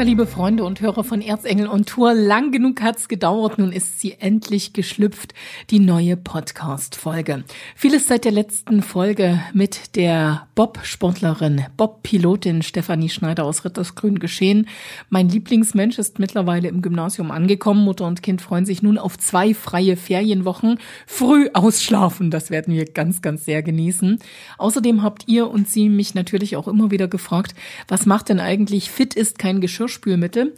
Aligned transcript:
Ja, 0.00 0.06
liebe 0.06 0.26
Freunde 0.26 0.64
und 0.64 0.80
Hörer 0.80 1.04
von 1.04 1.20
Erzengel 1.20 1.66
und 1.66 1.86
Tour, 1.86 2.14
lang 2.14 2.52
genug 2.52 2.80
hat's 2.80 3.06
gedauert, 3.06 3.58
nun 3.58 3.70
ist 3.70 4.00
sie 4.00 4.14
endlich 4.18 4.72
geschlüpft, 4.72 5.34
die 5.68 5.78
neue 5.78 6.16
Podcast-Folge. 6.16 7.44
Vieles 7.76 8.06
seit 8.06 8.24
der 8.24 8.32
letzten 8.32 8.80
Folge 8.82 9.42
mit 9.52 9.96
der 9.96 10.48
Bob-Sportlerin, 10.54 11.66
Bob-Pilotin 11.76 12.62
Stefanie 12.62 13.10
Schneider 13.10 13.44
aus 13.44 13.66
Rittersgrün 13.66 14.20
geschehen. 14.20 14.68
Mein 15.10 15.28
Lieblingsmensch 15.28 15.98
ist 15.98 16.18
mittlerweile 16.18 16.68
im 16.68 16.80
Gymnasium 16.80 17.30
angekommen. 17.30 17.84
Mutter 17.84 18.06
und 18.06 18.22
Kind 18.22 18.40
freuen 18.40 18.64
sich 18.64 18.82
nun 18.82 18.96
auf 18.96 19.18
zwei 19.18 19.52
freie 19.52 19.98
Ferienwochen. 19.98 20.78
Früh 21.06 21.50
ausschlafen, 21.52 22.30
das 22.30 22.48
werden 22.48 22.72
wir 22.72 22.86
ganz, 22.86 23.20
ganz 23.20 23.44
sehr 23.44 23.62
genießen. 23.62 24.18
Außerdem 24.56 25.02
habt 25.02 25.28
ihr 25.28 25.50
und 25.50 25.68
sie 25.68 25.90
mich 25.90 26.14
natürlich 26.14 26.56
auch 26.56 26.68
immer 26.68 26.90
wieder 26.90 27.06
gefragt, 27.06 27.54
was 27.86 28.06
macht 28.06 28.30
denn 28.30 28.40
eigentlich 28.40 28.90
fit 28.90 29.12
ist 29.12 29.38
kein 29.38 29.60
Geschirr 29.60 29.89
Geschirrspülmittel. 29.90 30.54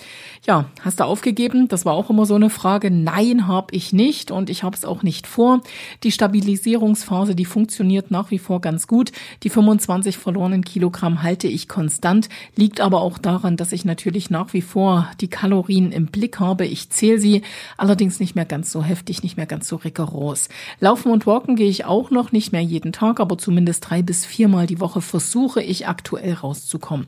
Ja, 0.47 0.67
hast 0.83 1.01
du 1.01 1.05
aufgegeben? 1.05 1.69
Das 1.69 1.85
war 1.85 1.95
auch 1.95 2.11
immer 2.11 2.27
so 2.27 2.35
eine 2.35 2.51
Frage. 2.51 2.91
Nein, 2.91 3.47
habe 3.47 3.75
ich 3.75 3.93
nicht 3.93 4.31
und 4.31 4.51
ich 4.51 4.63
habe 4.63 4.77
es 4.77 4.85
auch 4.85 5.03
nicht 5.03 5.27
vor. 5.27 5.61
Die 6.03 6.13
Stabilisierungsphase, 6.13 7.35
die 7.35 7.45
funktioniert 7.45 8.11
nach 8.11 8.31
wie 8.31 8.39
vor 8.39 8.61
ganz 8.61 8.87
gut. 8.87 9.13
Die 9.43 9.51
25 9.51 10.19
verlorenen 10.19 10.65
Kilogramm 10.65 11.23
halte 11.23 11.49
ich 11.49 11.69
konstant, 11.69 12.29
liegt 12.57 12.81
aber 12.81 13.01
auch 13.01 13.19
daran, 13.19 13.57
dass 13.57 13.73
ich 13.73 13.85
natürlich 13.85 14.31
nach 14.31 14.53
wie 14.53 14.63
vor 14.63 15.09
die 15.21 15.29
Kalorien 15.29 15.93
im 15.93 16.07
Blick 16.07 16.39
habe. 16.39 16.67
Ich 16.67 16.91
zähle 16.91 17.19
sie, 17.19 17.43
allerdings 17.77 18.21
nicht 18.21 18.35
mehr 18.35 18.45
ganz 18.45 18.71
so 18.71 18.83
heftig, 18.83 19.23
nicht 19.23 19.37
mehr 19.37 19.47
ganz 19.47 19.69
so 19.69 19.77
rigoros. 19.77 20.49
Laufen 20.81 21.11
und 21.11 21.27
walken 21.27 21.57
gehe 21.57 21.71
ich 21.71 21.85
auch 21.85 22.11
noch, 22.11 22.33
nicht 22.33 22.53
mehr 22.53 22.63
jeden 22.63 22.93
Tag, 22.93 23.21
aber 23.21 23.39
zumindest 23.39 23.89
drei 23.89 24.03
bis 24.03 24.27
viermal 24.27 24.67
die 24.67 24.81
Woche 24.81 25.01
versuche 25.01 25.63
ich 25.63 25.87
aktuell 25.87 26.35
rauszukommen. 26.35 27.07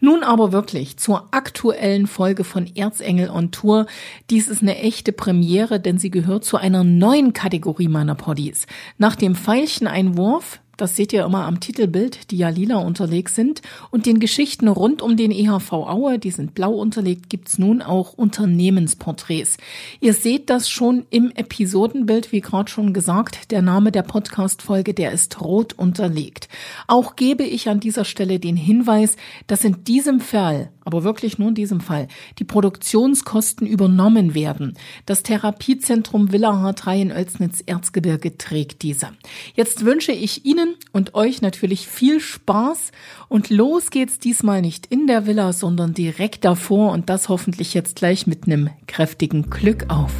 Nun 0.00 0.22
aber 0.22 0.52
wirklich 0.52 0.98
zur 0.98 1.28
aktuellen 1.32 1.55
aktuellen 1.56 2.06
Folge 2.06 2.44
von 2.44 2.66
Erzengel 2.76 3.30
on 3.30 3.50
Tour. 3.50 3.86
Dies 4.28 4.48
ist 4.48 4.60
eine 4.60 4.76
echte 4.76 5.10
Premiere, 5.10 5.80
denn 5.80 5.96
sie 5.96 6.10
gehört 6.10 6.44
zu 6.44 6.58
einer 6.58 6.84
neuen 6.84 7.32
Kategorie 7.32 7.88
meiner 7.88 8.14
Poddies. 8.14 8.66
Nach 8.98 9.16
dem 9.16 9.34
Pfeilcheneinwurf 9.34 10.60
das 10.76 10.94
seht 10.94 11.14
ihr 11.14 11.24
immer 11.24 11.46
am 11.46 11.58
Titelbild, 11.58 12.30
die 12.30 12.36
ja 12.36 12.50
lila 12.50 12.76
unterlegt 12.76 13.30
sind. 13.30 13.62
Und 13.90 14.04
den 14.04 14.20
Geschichten 14.20 14.68
rund 14.68 15.00
um 15.00 15.16
den 15.16 15.30
EHV 15.30 15.72
Aue, 15.72 16.18
die 16.18 16.30
sind 16.30 16.52
blau 16.52 16.74
unterlegt, 16.74 17.30
gibt's 17.30 17.56
nun 17.56 17.80
auch 17.80 18.12
Unternehmensporträts. 18.12 19.56
Ihr 20.00 20.12
seht 20.12 20.50
das 20.50 20.68
schon 20.68 21.06
im 21.08 21.30
Episodenbild, 21.30 22.30
wie 22.30 22.42
gerade 22.42 22.70
schon 22.70 22.92
gesagt. 22.92 23.50
Der 23.52 23.62
Name 23.62 23.90
der 23.90 24.02
Podcast-Folge, 24.02 24.92
der 24.92 25.12
ist 25.12 25.40
rot 25.40 25.72
unterlegt. 25.72 26.50
Auch 26.88 27.16
gebe 27.16 27.44
ich 27.44 27.70
an 27.70 27.80
dieser 27.80 28.04
Stelle 28.04 28.38
den 28.38 28.56
Hinweis, 28.56 29.16
dass 29.46 29.64
in 29.64 29.82
diesem 29.84 30.20
Fall 30.20 30.68
aber 30.86 31.02
wirklich 31.02 31.38
nur 31.38 31.48
in 31.48 31.54
diesem 31.56 31.80
Fall, 31.80 32.06
die 32.38 32.44
Produktionskosten 32.44 33.66
übernommen 33.66 34.34
werden. 34.34 34.78
Das 35.04 35.24
Therapiezentrum 35.24 36.30
Villa 36.32 36.50
H3 36.50 37.02
in 37.02 37.12
Oelsnitz-Erzgebirge 37.12 38.38
trägt 38.38 38.82
diese. 38.82 39.08
Jetzt 39.54 39.84
wünsche 39.84 40.12
ich 40.12 40.44
Ihnen 40.46 40.76
und 40.92 41.14
euch 41.14 41.42
natürlich 41.42 41.88
viel 41.88 42.20
Spaß 42.20 42.92
und 43.28 43.50
los 43.50 43.90
geht's 43.90 44.20
diesmal 44.20 44.62
nicht 44.62 44.86
in 44.86 45.08
der 45.08 45.26
Villa, 45.26 45.52
sondern 45.52 45.92
direkt 45.92 46.44
davor 46.44 46.92
und 46.92 47.10
das 47.10 47.28
hoffentlich 47.28 47.74
jetzt 47.74 47.96
gleich 47.96 48.28
mit 48.28 48.46
einem 48.46 48.70
kräftigen 48.86 49.50
Glück 49.50 49.86
auf. 49.88 50.12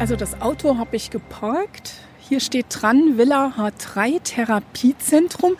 Also 0.00 0.16
das 0.16 0.40
Auto 0.40 0.76
habe 0.76 0.96
ich 0.96 1.10
geparkt 1.10 1.94
hier 2.28 2.40
steht 2.40 2.66
dran 2.68 3.16
Villa 3.16 3.54
H3 3.56 4.22
Therapiezentrum, 4.22 5.56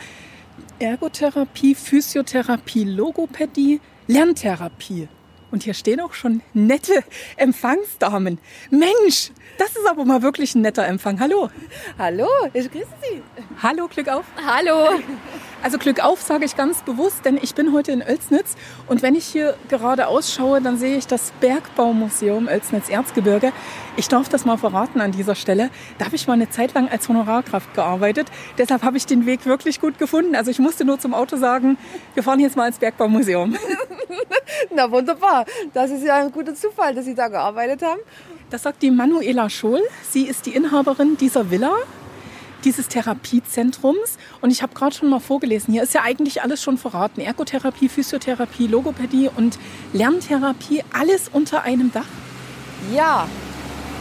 Ergotherapie, 0.78 1.74
Physiotherapie, 1.74 2.84
Logopädie, 2.84 3.80
Lerntherapie. 4.06 5.08
Und 5.50 5.62
hier 5.62 5.72
stehen 5.72 5.98
auch 6.00 6.12
schon 6.12 6.42
nette 6.52 7.02
Empfangsdamen. 7.36 8.38
Mensch, 8.70 9.30
das 9.56 9.70
ist 9.70 9.88
aber 9.88 10.04
mal 10.04 10.20
wirklich 10.20 10.54
ein 10.54 10.60
netter 10.60 10.86
Empfang. 10.86 11.18
Hallo. 11.20 11.48
Hallo, 11.98 12.28
ich 12.52 12.70
grüße 12.70 12.86
Sie. 13.02 13.22
Hallo, 13.62 13.88
Glück 13.88 14.08
auf. 14.08 14.26
Hallo. 14.46 15.00
Also 15.62 15.76
Glück 15.78 16.04
auf 16.04 16.22
sage 16.22 16.44
ich 16.44 16.56
ganz 16.56 16.82
bewusst, 16.82 17.24
denn 17.24 17.36
ich 17.40 17.54
bin 17.54 17.72
heute 17.72 17.90
in 17.90 18.00
Oelsnitz 18.00 18.54
und 18.86 19.02
wenn 19.02 19.14
ich 19.14 19.26
hier 19.26 19.56
gerade 19.68 20.06
ausschaue, 20.06 20.60
dann 20.60 20.78
sehe 20.78 20.96
ich 20.96 21.06
das 21.06 21.32
Bergbaumuseum 21.40 22.46
Oelsnitz-Erzgebirge. 22.46 23.52
Ich 23.96 24.08
darf 24.08 24.28
das 24.28 24.44
mal 24.44 24.56
verraten 24.56 25.00
an 25.00 25.10
dieser 25.10 25.34
Stelle. 25.34 25.70
Da 25.98 26.06
habe 26.06 26.16
ich 26.16 26.28
mal 26.28 26.34
eine 26.34 26.48
Zeit 26.48 26.74
lang 26.74 26.88
als 26.88 27.08
Honorarkraft 27.08 27.74
gearbeitet. 27.74 28.28
Deshalb 28.56 28.82
habe 28.82 28.96
ich 28.96 29.06
den 29.06 29.26
Weg 29.26 29.46
wirklich 29.46 29.80
gut 29.80 29.98
gefunden. 29.98 30.36
Also 30.36 30.50
ich 30.50 30.60
musste 30.60 30.84
nur 30.84 31.00
zum 31.00 31.12
Auto 31.12 31.36
sagen, 31.36 31.76
wir 32.14 32.22
fahren 32.22 32.40
jetzt 32.40 32.56
mal 32.56 32.68
ins 32.68 32.78
Bergbaumuseum. 32.78 33.56
Na 34.74 34.90
wunderbar. 34.90 35.44
Das 35.74 35.90
ist 35.90 36.04
ja 36.04 36.16
ein 36.16 36.30
guter 36.30 36.54
Zufall, 36.54 36.94
dass 36.94 37.04
Sie 37.04 37.14
da 37.14 37.28
gearbeitet 37.28 37.82
haben. 37.82 38.00
Das 38.50 38.62
sagt 38.62 38.82
die 38.82 38.90
Manuela 38.90 39.50
Scholl. 39.50 39.82
Sie 40.08 40.22
ist 40.22 40.46
die 40.46 40.54
Inhaberin 40.54 41.16
dieser 41.16 41.50
Villa 41.50 41.72
dieses 42.64 42.88
Therapiezentrums. 42.88 44.18
Und 44.40 44.50
ich 44.50 44.62
habe 44.62 44.74
gerade 44.74 44.94
schon 44.94 45.10
mal 45.10 45.20
vorgelesen, 45.20 45.72
hier 45.72 45.82
ist 45.82 45.94
ja 45.94 46.02
eigentlich 46.02 46.42
alles 46.42 46.62
schon 46.62 46.78
verraten. 46.78 47.20
Ergotherapie, 47.20 47.88
Physiotherapie, 47.88 48.66
Logopädie 48.66 49.30
und 49.34 49.58
Lerntherapie, 49.92 50.82
alles 50.92 51.28
unter 51.28 51.62
einem 51.62 51.92
Dach. 51.92 52.06
Ja, 52.94 53.26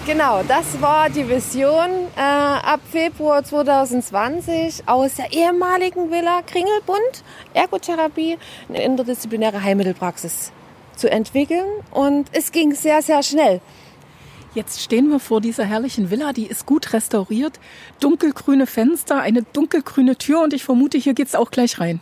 genau, 0.05 0.43
das 0.47 0.79
war 0.81 1.09
die 1.09 1.27
Vision 1.27 1.89
äh, 2.15 2.19
ab 2.21 2.79
Februar 2.91 3.43
2020 3.43 4.83
aus 4.85 5.15
der 5.15 5.33
ehemaligen 5.33 6.11
Villa 6.11 6.41
Kringelbund, 6.43 7.23
Ergotherapie, 7.53 8.37
eine 8.69 8.83
interdisziplinäre 8.83 9.63
Heilmittelpraxis 9.63 10.51
zu 10.95 11.09
entwickeln. 11.09 11.67
Und 11.91 12.29
es 12.33 12.51
ging 12.51 12.73
sehr, 12.73 13.01
sehr 13.01 13.23
schnell. 13.23 13.61
Jetzt 14.57 14.81
stehen 14.81 15.09
wir 15.09 15.19
vor 15.19 15.39
dieser 15.39 15.65
herrlichen 15.65 16.09
Villa, 16.09 16.33
die 16.33 16.47
ist 16.47 16.65
gut 16.65 16.91
restauriert. 16.91 17.59
Dunkelgrüne 17.99 18.65
Fenster, 18.65 19.19
eine 19.19 19.43
dunkelgrüne 19.43 20.15
Tür 20.15 20.41
und 20.41 20.51
ich 20.51 20.63
vermute, 20.63 20.97
hier 20.97 21.13
geht's 21.13 21.35
auch 21.35 21.51
gleich 21.51 21.79
rein. 21.79 22.01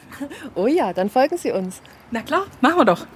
Oh 0.56 0.66
ja, 0.66 0.94
dann 0.94 1.10
folgen 1.10 1.36
Sie 1.38 1.52
uns. 1.52 1.82
Na 2.12 2.22
klar, 2.22 2.46
machen 2.62 2.78
wir 2.78 2.86
doch. 2.86 3.08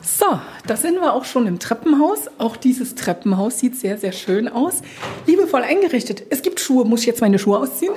So, 0.00 0.26
da 0.64 0.76
sind 0.76 1.00
wir 1.00 1.12
auch 1.12 1.24
schon 1.24 1.48
im 1.48 1.58
Treppenhaus. 1.58 2.30
Auch 2.38 2.56
dieses 2.56 2.94
Treppenhaus 2.94 3.58
sieht 3.58 3.74
sehr, 3.74 3.98
sehr 3.98 4.12
schön 4.12 4.46
aus. 4.46 4.82
Liebevoll 5.26 5.62
eingerichtet. 5.62 6.22
Es 6.30 6.42
gibt 6.42 6.60
Schuhe. 6.60 6.84
Muss 6.84 7.00
ich 7.00 7.06
jetzt 7.06 7.20
meine 7.20 7.40
Schuhe 7.40 7.58
ausziehen? 7.58 7.94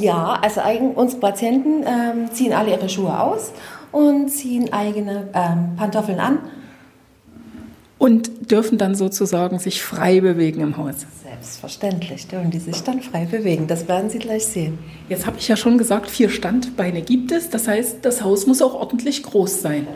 Ja, 0.00 0.40
also 0.42 0.62
unsere 0.96 1.20
Patienten 1.20 1.84
ähm, 1.86 2.32
ziehen 2.32 2.52
alle 2.52 2.72
ihre 2.72 2.88
Schuhe 2.88 3.20
aus 3.20 3.52
und 3.92 4.30
ziehen 4.30 4.72
eigene 4.72 5.28
ähm, 5.32 5.76
Pantoffeln 5.76 6.18
an 6.18 6.40
und 7.98 8.50
dürfen 8.50 8.78
dann 8.78 8.94
sozusagen 8.94 9.58
sich 9.58 9.82
frei 9.82 10.20
bewegen 10.20 10.60
im 10.60 10.76
Haus. 10.76 11.06
Selbstverständlich 11.22 12.26
dürfen 12.26 12.50
die 12.50 12.58
sich 12.58 12.82
dann 12.82 13.00
frei 13.02 13.26
bewegen. 13.26 13.66
Das 13.66 13.88
werden 13.88 14.10
Sie 14.10 14.18
gleich 14.18 14.46
sehen. 14.46 14.78
Jetzt 15.08 15.26
habe 15.26 15.38
ich 15.38 15.48
ja 15.48 15.56
schon 15.56 15.78
gesagt, 15.78 16.10
vier 16.10 16.30
Standbeine 16.30 17.02
gibt 17.02 17.32
es. 17.32 17.50
Das 17.50 17.68
heißt, 17.68 17.98
das 18.02 18.22
Haus 18.22 18.46
muss 18.46 18.62
auch 18.62 18.74
ordentlich 18.74 19.22
groß 19.22 19.62
sein. 19.62 19.86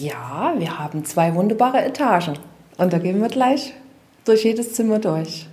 Ja, 0.00 0.54
wir 0.58 0.78
haben 0.78 1.04
zwei 1.04 1.34
wunderbare 1.34 1.84
Etagen. 1.84 2.34
Und 2.76 2.92
da 2.92 2.98
gehen 2.98 3.20
wir 3.20 3.28
gleich 3.28 3.74
durch 4.24 4.44
jedes 4.44 4.74
Zimmer 4.74 4.98
durch. 4.98 5.46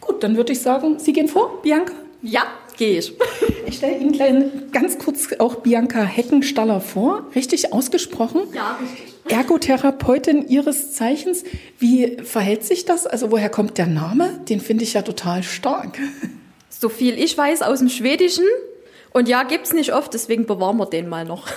Gut, 0.00 0.22
dann 0.22 0.36
würde 0.36 0.52
ich 0.52 0.60
sagen, 0.60 0.98
Sie 0.98 1.12
gehen 1.12 1.28
vor, 1.28 1.62
Bianca? 1.62 1.92
Ja, 2.22 2.42
gehe 2.76 2.98
ich. 2.98 3.12
Ich 3.66 3.78
stelle 3.78 3.96
Ihnen 3.96 4.12
gleich 4.12 4.34
ganz 4.72 4.98
kurz 4.98 5.32
auch 5.38 5.56
Bianca 5.56 6.02
Heckenstaller 6.02 6.82
vor. 6.82 7.24
Richtig 7.34 7.72
ausgesprochen? 7.72 8.42
Ja, 8.52 8.78
richtig. 8.80 9.13
Ergotherapeutin 9.28 10.48
Ihres 10.48 10.92
Zeichens. 10.92 11.44
Wie 11.78 12.18
verhält 12.22 12.64
sich 12.64 12.84
das? 12.84 13.06
Also 13.06 13.30
woher 13.30 13.48
kommt 13.48 13.78
der 13.78 13.86
Name? 13.86 14.40
Den 14.48 14.60
finde 14.60 14.84
ich 14.84 14.94
ja 14.94 15.02
total 15.02 15.42
stark. 15.42 15.98
So 16.76 16.88
viel 16.90 17.18
ich 17.18 17.38
weiß 17.38 17.62
aus 17.62 17.78
dem 17.78 17.88
Schwedischen. 17.88 18.44
Und 19.12 19.26
ja, 19.28 19.44
gibt 19.44 19.64
es 19.64 19.72
nicht 19.72 19.94
oft, 19.94 20.12
deswegen 20.12 20.44
bewahren 20.44 20.76
wir 20.76 20.86
den 20.86 21.08
mal 21.08 21.24
noch. 21.24 21.46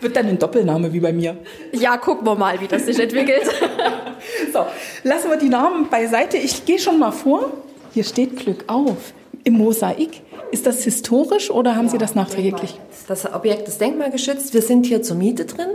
Wird 0.00 0.14
dann 0.14 0.26
ein 0.26 0.38
Doppelname 0.38 0.92
wie 0.92 1.00
bei 1.00 1.12
mir. 1.12 1.38
Ja, 1.72 1.96
gucken 1.96 2.26
wir 2.26 2.36
mal, 2.36 2.60
wie 2.60 2.68
das 2.68 2.84
sich 2.84 3.00
entwickelt. 3.00 3.42
so, 4.52 4.66
lassen 5.02 5.30
wir 5.30 5.38
die 5.38 5.48
Namen 5.48 5.88
beiseite. 5.88 6.36
Ich 6.36 6.66
gehe 6.66 6.78
schon 6.78 6.98
mal 6.98 7.12
vor. 7.12 7.50
Hier 7.92 8.04
steht 8.04 8.36
Glück 8.36 8.64
auf 8.68 9.14
im 9.44 9.54
Mosaik. 9.54 10.22
Ist 10.50 10.66
das 10.66 10.82
historisch 10.84 11.50
oder 11.50 11.76
haben 11.76 11.86
ja, 11.86 11.92
Sie 11.92 11.98
das 11.98 12.14
nachträglich? 12.14 12.78
Das 13.06 13.32
Objekt 13.32 13.68
ist 13.68 13.80
denkmalgeschützt. 13.80 14.54
Wir 14.54 14.62
sind 14.62 14.86
hier 14.86 15.02
zur 15.02 15.16
Miete 15.16 15.44
drin. 15.44 15.68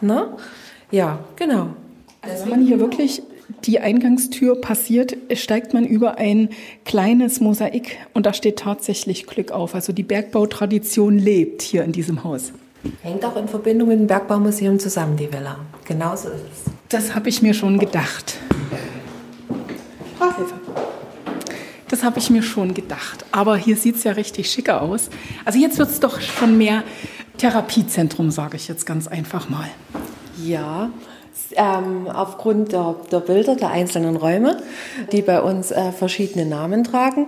Ne? 0.00 0.28
Ja, 0.90 1.20
genau. 1.36 1.68
Also 2.22 2.44
wenn 2.44 2.50
man 2.50 2.66
hier 2.66 2.80
wirklich 2.80 3.22
die 3.64 3.80
Eingangstür 3.80 4.60
passiert, 4.60 5.16
steigt 5.34 5.74
man 5.74 5.84
über 5.84 6.18
ein 6.18 6.50
kleines 6.84 7.40
Mosaik 7.40 7.98
und 8.14 8.26
da 8.26 8.32
steht 8.32 8.58
tatsächlich 8.58 9.26
Glück 9.26 9.52
auf. 9.52 9.74
Also 9.74 9.92
die 9.92 10.02
Bergbautradition 10.02 11.18
lebt 11.18 11.62
hier 11.62 11.84
in 11.84 11.92
diesem 11.92 12.24
Haus. 12.24 12.52
Hängt 13.02 13.24
auch 13.24 13.36
in 13.36 13.48
Verbindung 13.48 13.88
mit 13.88 13.98
dem 13.98 14.06
Bergbaumuseum 14.06 14.78
zusammen, 14.78 15.16
die 15.16 15.30
Villa. 15.30 15.58
Genauso 15.84 16.28
ist 16.28 16.36
es. 16.36 16.72
Das 16.88 17.14
habe 17.14 17.28
ich 17.28 17.42
mir 17.42 17.52
schon 17.52 17.78
gedacht. 17.78 18.38
Das 21.90 22.04
habe 22.04 22.20
ich 22.20 22.30
mir 22.30 22.42
schon 22.42 22.72
gedacht. 22.72 23.24
Aber 23.32 23.56
hier 23.56 23.76
sieht 23.76 23.96
es 23.96 24.04
ja 24.04 24.12
richtig 24.12 24.50
schicker 24.50 24.80
aus. 24.80 25.10
Also 25.44 25.58
jetzt 25.58 25.78
wird 25.78 25.90
es 25.90 25.98
doch 25.98 26.20
schon 26.20 26.56
mehr 26.56 26.84
Therapiezentrum, 27.36 28.30
sage 28.30 28.56
ich 28.56 28.68
jetzt 28.68 28.86
ganz 28.86 29.08
einfach 29.08 29.48
mal. 29.48 29.66
Ja, 30.44 30.90
ähm, 31.56 32.06
aufgrund 32.08 32.72
der, 32.72 32.94
der, 33.10 33.20
Bilder 33.20 33.56
der 33.56 33.70
einzelnen 33.70 34.16
Räume, 34.16 34.58
die 35.10 35.22
bei 35.22 35.40
uns 35.40 35.72
äh, 35.72 35.90
verschiedene 35.90 36.46
Namen 36.46 36.84
tragen. 36.84 37.26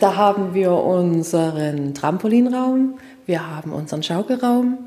Da 0.00 0.16
haben 0.16 0.54
wir 0.54 0.72
unseren 0.72 1.94
Trampolinraum, 1.94 2.94
wir 3.26 3.48
haben 3.48 3.72
unseren 3.72 4.02
Schaukelraum. 4.02 4.78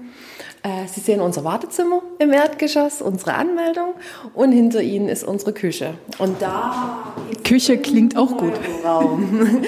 Äh, 0.67 0.87
Sie 0.87 0.99
sehen 0.99 1.21
unser 1.21 1.43
Wartezimmer 1.45 2.01
im 2.19 2.33
Erdgeschoss, 2.33 3.01
unsere 3.01 3.35
Anmeldung 3.35 3.93
und 4.33 4.51
hinter 4.51 4.81
Ihnen 4.81 5.07
ist 5.07 5.23
unsere 5.23 5.53
Küche. 5.53 5.93
Und 6.17 6.41
da 6.41 7.13
Küche 7.45 7.77
klingt 7.77 8.17
auch 8.17 8.35
gut. 8.35 8.53
Raum. 8.83 9.61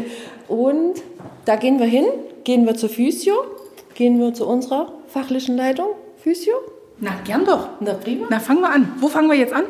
Und 0.48 1.02
da 1.44 1.56
gehen 1.56 1.80
wir 1.80 1.86
hin, 1.86 2.04
gehen 2.44 2.66
wir 2.66 2.76
zur 2.76 2.88
Physio, 2.88 3.34
gehen 3.94 4.20
wir 4.20 4.32
zu 4.32 4.46
unserer 4.46 4.92
fachlichen 5.08 5.56
Leitung 5.56 5.88
Physio. 6.22 6.54
Na, 7.00 7.10
gern 7.24 7.44
doch. 7.44 7.68
Na, 7.80 7.94
prima. 7.94 8.28
Na, 8.30 8.38
fangen 8.38 8.60
wir 8.60 8.70
an. 8.70 8.92
Wo 9.00 9.08
fangen 9.08 9.28
wir 9.28 9.36
jetzt 9.36 9.52
an? 9.52 9.64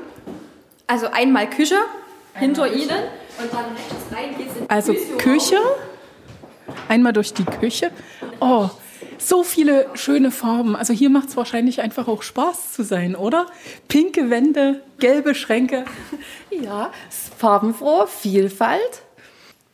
Also 0.86 1.06
einmal 1.10 1.48
Küche 1.48 1.76
hinter 2.34 2.70
Ihnen 2.70 2.98
und 3.38 3.52
dann 3.52 3.64
rechts 3.74 4.12
rein 4.12 4.36
geht's 4.36 4.54
in 4.54 4.64
die 4.64 4.70
Also 4.70 4.92
Physio. 4.92 5.16
Küche, 5.16 5.56
einmal 6.88 7.14
durch 7.14 7.32
die 7.32 7.44
Küche. 7.44 7.90
Oh, 8.38 8.68
so 9.18 9.42
viele 9.42 9.86
schöne 9.94 10.30
Farben. 10.30 10.76
Also 10.76 10.92
hier 10.92 11.10
macht 11.10 11.28
es 11.28 11.36
wahrscheinlich 11.36 11.80
einfach 11.80 12.08
auch 12.08 12.22
Spaß 12.22 12.72
zu 12.72 12.82
sein, 12.82 13.14
oder? 13.14 13.46
Pinke 13.88 14.30
Wände, 14.30 14.82
gelbe 14.98 15.34
Schränke. 15.34 15.84
Ja, 16.50 16.90
farbenfroh, 17.36 18.06
Vielfalt. 18.06 19.02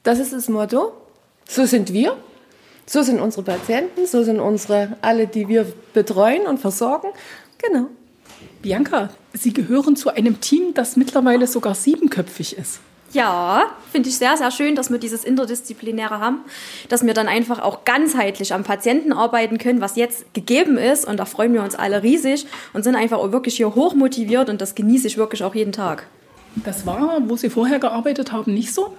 Das 0.02 0.18
ist 0.18 0.32
das 0.32 0.48
Motto. 0.48 0.92
So 1.48 1.64
sind 1.64 1.92
wir. 1.92 2.16
So 2.86 3.02
sind 3.02 3.20
unsere 3.20 3.44
Patienten, 3.44 4.06
so 4.06 4.24
sind 4.24 4.40
unsere, 4.40 4.96
alle, 5.00 5.28
die 5.28 5.46
wir 5.46 5.72
betreuen 5.92 6.46
und 6.48 6.58
versorgen. 6.58 7.08
Genau. 7.58 7.86
Bianca, 8.62 9.10
Sie 9.32 9.52
gehören 9.52 9.94
zu 9.96 10.10
einem 10.10 10.40
Team, 10.40 10.74
das 10.74 10.96
mittlerweile 10.96 11.46
sogar 11.46 11.74
siebenköpfig 11.74 12.58
ist. 12.58 12.80
Ja, 13.12 13.66
finde 13.90 14.08
ich 14.08 14.16
sehr, 14.16 14.38
sehr 14.38 14.50
schön, 14.50 14.74
dass 14.74 14.90
wir 14.90 14.98
dieses 14.98 15.22
Interdisziplinäre 15.22 16.18
haben, 16.18 16.40
dass 16.88 17.04
wir 17.04 17.12
dann 17.12 17.28
einfach 17.28 17.60
auch 17.60 17.84
ganzheitlich 17.84 18.54
am 18.54 18.64
Patienten 18.64 19.12
arbeiten 19.12 19.58
können, 19.58 19.82
was 19.82 19.96
jetzt 19.96 20.32
gegeben 20.32 20.78
ist. 20.78 21.06
Und 21.06 21.18
da 21.18 21.26
freuen 21.26 21.52
wir 21.52 21.62
uns 21.62 21.74
alle 21.74 22.02
riesig 22.02 22.46
und 22.72 22.84
sind 22.84 22.96
einfach 22.96 23.18
auch 23.18 23.30
wirklich 23.30 23.56
hier 23.56 23.74
hoch 23.74 23.94
motiviert 23.94 24.48
und 24.48 24.62
das 24.62 24.74
genieße 24.74 25.06
ich 25.06 25.18
wirklich 25.18 25.44
auch 25.44 25.54
jeden 25.54 25.72
Tag. 25.72 26.06
Das 26.64 26.86
war, 26.86 27.18
wo 27.28 27.36
Sie 27.36 27.50
vorher 27.50 27.78
gearbeitet 27.78 28.32
haben, 28.32 28.54
nicht 28.54 28.72
so? 28.72 28.96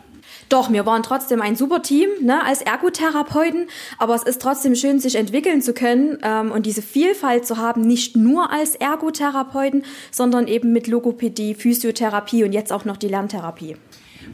Doch, 0.49 0.71
wir 0.71 0.85
waren 0.85 1.01
trotzdem 1.01 1.41
ein 1.41 1.55
super 1.55 1.81
Team 1.81 2.09
ne, 2.21 2.43
als 2.45 2.61
Ergotherapeuten, 2.61 3.67
aber 3.97 4.13
es 4.13 4.23
ist 4.23 4.41
trotzdem 4.41 4.75
schön, 4.75 4.99
sich 4.99 5.15
entwickeln 5.15 5.61
zu 5.61 5.73
können 5.73 6.19
ähm, 6.21 6.51
und 6.51 6.65
diese 6.65 6.81
Vielfalt 6.81 7.47
zu 7.47 7.57
haben, 7.57 7.81
nicht 7.81 8.15
nur 8.15 8.51
als 8.51 8.75
Ergotherapeuten, 8.75 9.83
sondern 10.11 10.47
eben 10.47 10.71
mit 10.71 10.87
Logopädie, 10.87 11.55
Physiotherapie 11.55 12.43
und 12.43 12.53
jetzt 12.53 12.71
auch 12.71 12.85
noch 12.85 12.97
die 12.97 13.07
Lerntherapie. 13.07 13.77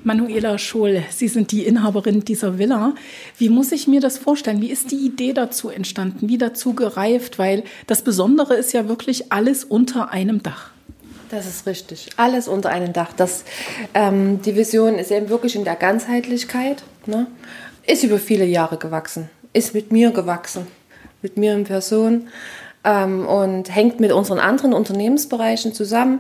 Manuela 0.04 0.58
Scholl, 0.58 1.04
Sie 1.10 1.28
sind 1.28 1.52
die 1.52 1.66
Inhaberin 1.66 2.24
dieser 2.24 2.58
Villa. 2.58 2.94
Wie 3.38 3.50
muss 3.50 3.72
ich 3.72 3.88
mir 3.88 4.02
das 4.02 4.18
vorstellen? 4.18 4.62
Wie 4.62 4.72
ist 4.72 4.92
die 4.92 5.06
Idee 5.06 5.34
dazu 5.34 5.70
entstanden? 5.70 6.30
Wie 6.30 6.38
dazu 6.38 6.74
gereift? 6.74 7.40
Weil 7.40 7.64
das 7.88 8.02
Besondere 8.02 8.56
ist 8.56 8.74
ja 8.74 8.88
wirklich 8.88 9.32
alles 9.32 9.64
unter 9.64 10.12
einem 10.12 10.42
Dach. 10.42 10.72
Das 11.30 11.46
ist 11.46 11.68
richtig. 11.68 12.10
Alles 12.18 12.48
unter 12.48 12.70
einem 12.70 12.94
Dach. 12.94 13.14
Das, 13.16 13.44
ähm, 13.94 14.42
die 14.42 14.56
Vision 14.56 14.96
ist 14.96 15.12
eben 15.12 15.30
wirklich 15.30 15.56
in 15.56 15.64
der 15.64 15.76
Ganzheitlichkeit. 15.76 16.84
Ne? 17.06 17.28
Ist 17.86 18.04
über 18.04 18.18
viele 18.18 18.46
Jahre 18.46 18.78
gewachsen. 18.78 19.30
Ist 19.54 19.74
mit 19.74 19.92
mir 19.92 20.12
gewachsen. 20.12 20.68
Mit 21.22 21.38
mir 21.38 21.54
in 21.54 21.66
Person. 21.66 22.30
Ähm, 22.84 23.28
und 23.28 23.74
hängt 23.74 24.00
mit 24.00 24.12
unseren 24.12 24.40
anderen 24.40 24.74
Unternehmensbereichen 24.74 25.74
zusammen. 25.74 26.20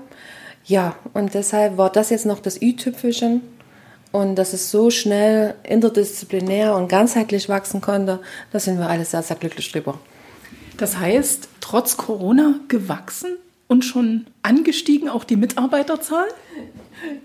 Ja, 0.65 0.95
und 1.13 1.33
deshalb 1.33 1.77
war 1.77 1.91
das 1.91 2.11
jetzt 2.11 2.27
noch 2.27 2.39
das 2.39 2.61
i-Tüpfelchen. 2.61 3.41
Und 4.11 4.35
dass 4.35 4.53
es 4.53 4.71
so 4.71 4.89
schnell 4.89 5.53
interdisziplinär 5.63 6.75
und 6.75 6.87
ganzheitlich 6.87 7.47
wachsen 7.47 7.79
konnte, 7.79 8.19
da 8.51 8.59
sind 8.59 8.79
wir 8.79 8.89
alle 8.89 9.05
sehr, 9.05 9.21
sehr 9.21 9.35
glücklich 9.37 9.71
drüber. 9.71 9.99
Das 10.77 10.97
heißt, 10.97 11.49
trotz 11.61 11.97
Corona 11.97 12.55
gewachsen 12.67 13.37
und 13.67 13.85
schon 13.85 14.25
angestiegen 14.41 15.07
auch 15.09 15.23
die 15.23 15.35
Mitarbeiterzahl? 15.35 16.27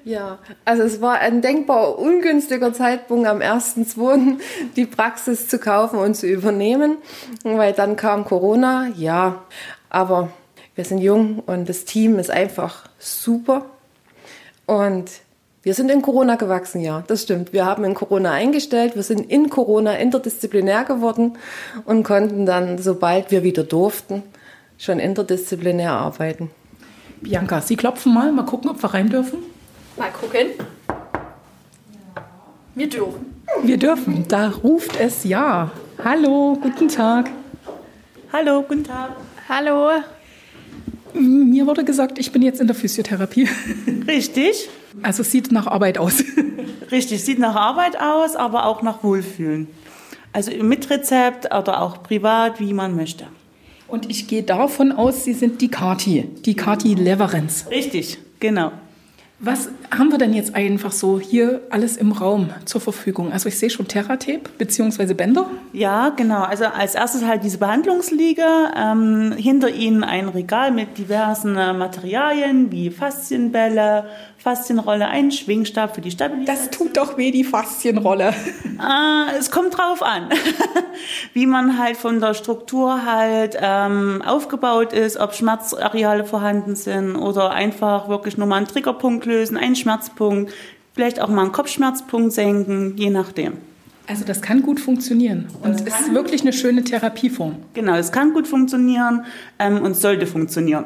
Ja, 0.05 0.39
also 0.65 0.83
es 0.83 1.01
war 1.01 1.19
ein 1.19 1.41
denkbar 1.41 1.99
ungünstiger 1.99 2.73
Zeitpunkt 2.73 3.27
am 3.27 3.39
1.2. 3.39 4.39
die 4.77 4.87
Praxis 4.87 5.49
zu 5.49 5.59
kaufen 5.59 5.99
und 5.99 6.15
zu 6.15 6.27
übernehmen, 6.27 6.99
weil 7.43 7.73
dann 7.73 7.97
kam 7.97 8.25
Corona, 8.25 8.89
ja, 8.97 9.43
aber 9.89 10.31
wir 10.75 10.85
sind 10.85 10.99
jung 10.99 11.41
und 11.41 11.69
das 11.69 11.85
Team 11.85 12.19
ist 12.19 12.31
einfach 12.31 12.89
super 12.99 13.65
und 14.67 15.11
wir 15.65 15.73
sind 15.73 15.91
in 15.91 16.03
Corona 16.03 16.37
gewachsen, 16.37 16.83
ja, 16.83 17.03
das 17.07 17.23
stimmt. 17.23 17.55
Wir 17.55 17.65
haben 17.65 17.85
in 17.85 17.95
Corona 17.95 18.33
eingestellt, 18.33 18.97
wir 18.97 19.03
sind 19.03 19.31
in 19.31 19.49
Corona 19.49 19.97
interdisziplinär 19.97 20.85
geworden 20.85 21.39
und 21.87 22.03
konnten 22.03 22.45
dann, 22.45 22.77
sobald 22.77 23.31
wir 23.31 23.43
wieder 23.43 23.65
durften, 23.65 24.23
schon 24.77 24.99
interdisziplinär 24.99 25.93
arbeiten. 25.93 26.51
Bianca, 27.23 27.63
Sie 27.63 27.77
klopfen 27.77 28.13
mal, 28.13 28.31
mal 28.31 28.45
gucken, 28.45 28.69
ob 28.69 28.83
wir 28.83 28.93
rein 28.93 29.09
dürfen. 29.09 29.39
Mal 29.97 30.11
gucken. 30.11 30.49
Wir 32.75 32.89
dürfen. 32.91 33.43
Wir 33.63 33.79
dürfen. 33.79 34.29
Da 34.29 34.49
ruft 34.49 35.01
es 35.01 35.25
ja. 35.25 35.71
Hallo, 36.05 36.59
guten 36.61 36.89
Tag. 36.89 37.31
Hallo, 38.31 38.63
guten 38.69 38.85
Tag. 38.85 39.13
Hallo. 39.49 39.93
Mir 41.15 41.67
wurde 41.67 41.85
gesagt, 41.85 42.19
ich 42.19 42.33
bin 42.33 42.43
jetzt 42.43 42.61
in 42.61 42.67
der 42.67 42.77
Physiotherapie. 42.77 43.49
Richtig. 44.07 44.69
Also 45.03 45.23
sieht 45.23 45.53
nach 45.53 45.67
Arbeit 45.67 45.99
aus. 45.99 46.23
Richtig, 46.91 47.25
sieht 47.25 47.39
nach 47.39 47.57
Arbeit 47.57 48.01
aus, 48.01 48.37
aber 48.37 48.67
auch 48.67 48.83
nach 48.83 49.03
Wohlfühlen. 49.03 49.69
Also 50.33 50.51
mit 50.63 50.91
Rezept 50.91 51.47
oder 51.47 51.83
auch 51.83 52.03
privat, 52.03 52.61
wie 52.61 52.73
man 52.73 52.97
möchte. 52.97 53.27
Und 53.87 54.11
ich 54.11 54.27
gehe 54.27 54.43
davon 54.43 54.93
aus, 54.93 55.25
Sie 55.25 55.35
sind 55.35 55.61
die 55.61 55.71
Kati, 55.71 56.29
die 56.45 56.55
Kati 56.57 56.95
Leverenz. 56.95 57.67
Richtig, 57.71 58.19
genau. 58.41 58.73
Was 59.41 59.69
haben 59.91 60.11
wir 60.11 60.19
denn 60.19 60.33
jetzt 60.33 60.55
einfach 60.55 60.93
so 60.93 61.21
hier 61.21 61.61
alles 61.69 61.97
im 61.97 62.13
Raum 62.13 62.51
zur 62.65 62.81
Verfügung? 62.81 63.33
Also 63.33 63.49
ich 63.49 63.59
sehe 63.59 63.69
schon 63.69 63.87
Terratape 63.87 64.49
bzw. 64.57 65.13
Bänder. 65.13 65.51
Ja, 65.73 66.11
genau. 66.11 66.43
Also 66.43 66.65
als 66.65 66.95
erstes 66.95 67.25
halt 67.25 67.45
diese 67.45 67.59
Behandlungsliege. 67.59 68.45
Ähm, 68.77 69.35
hinter 69.37 69.69
Ihnen 69.69 70.05
ein 70.05 70.29
Regal 70.29 70.71
mit 70.71 70.97
diversen 70.97 71.57
äh, 71.57 71.73
Materialien 71.73 72.73
wie 72.73 72.91
Faszienbälle, 72.91 74.07
Faszienrolle, 74.45 75.09
ein 75.09 75.31
Schwingstab 75.31 75.95
für 75.95 76.03
die 76.03 76.11
Stabilität. 76.11 76.49
Das 76.55 76.69
tut 76.69 76.99
doch 76.99 77.17
weh, 77.17 77.31
die 77.31 77.45
Faszienrolle. 77.45 78.35
Äh, 78.75 79.39
es 79.39 79.51
kommt 79.51 79.79
drauf 79.79 80.03
an, 80.03 80.29
wie 81.33 81.47
man 81.47 81.79
halt 81.79 81.97
von 81.97 82.21
der 82.21 82.35
Struktur 82.35 83.07
halt 83.07 83.57
ähm, 83.59 84.21
aufgebaut 84.21 84.93
ist, 84.93 85.17
ob 85.17 85.33
Schmerzareale 85.33 86.25
vorhanden 86.25 86.77
sind 86.77 87.17
oder 87.17 87.53
einfach 87.53 88.09
wirklich 88.09 88.37
nur 88.37 88.47
mal 88.47 88.57
einen 88.57 88.67
Triggerpunkt 88.67 89.25
lösen, 89.25 89.57
einen 89.57 89.77
Schmerzpunkt, 89.77 90.53
vielleicht 90.93 91.23
auch 91.23 91.29
mal 91.29 91.41
einen 91.41 91.53
Kopfschmerzpunkt 91.53 92.33
senken, 92.33 92.99
je 92.99 93.09
nachdem. 93.09 93.55
Also 94.07 94.27
das 94.27 94.43
kann 94.43 94.61
gut 94.61 94.79
funktionieren 94.79 95.49
und 95.63 95.81
ist 95.81 96.13
wirklich 96.13 96.43
eine 96.43 96.53
schöne 96.53 96.85
Therapieform. 96.85 97.57
Genau, 97.73 97.95
es 97.95 98.13
kann 98.13 98.35
gut 98.35 98.47
funktionieren 98.47 99.25
ähm, 99.59 99.81
und 99.81 99.97
sollte 99.97 100.27
funktionieren. 100.27 100.85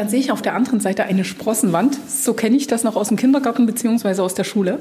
Dann 0.00 0.08
sehe 0.08 0.20
ich 0.20 0.32
auf 0.32 0.40
der 0.40 0.54
anderen 0.54 0.80
Seite 0.80 1.04
eine 1.04 1.26
Sprossenwand. 1.26 1.98
So 2.08 2.32
kenne 2.32 2.56
ich 2.56 2.66
das 2.66 2.84
noch 2.84 2.96
aus 2.96 3.08
dem 3.08 3.18
Kindergarten 3.18 3.66
bzw. 3.66 4.22
aus 4.22 4.32
der 4.32 4.44
Schule. 4.44 4.78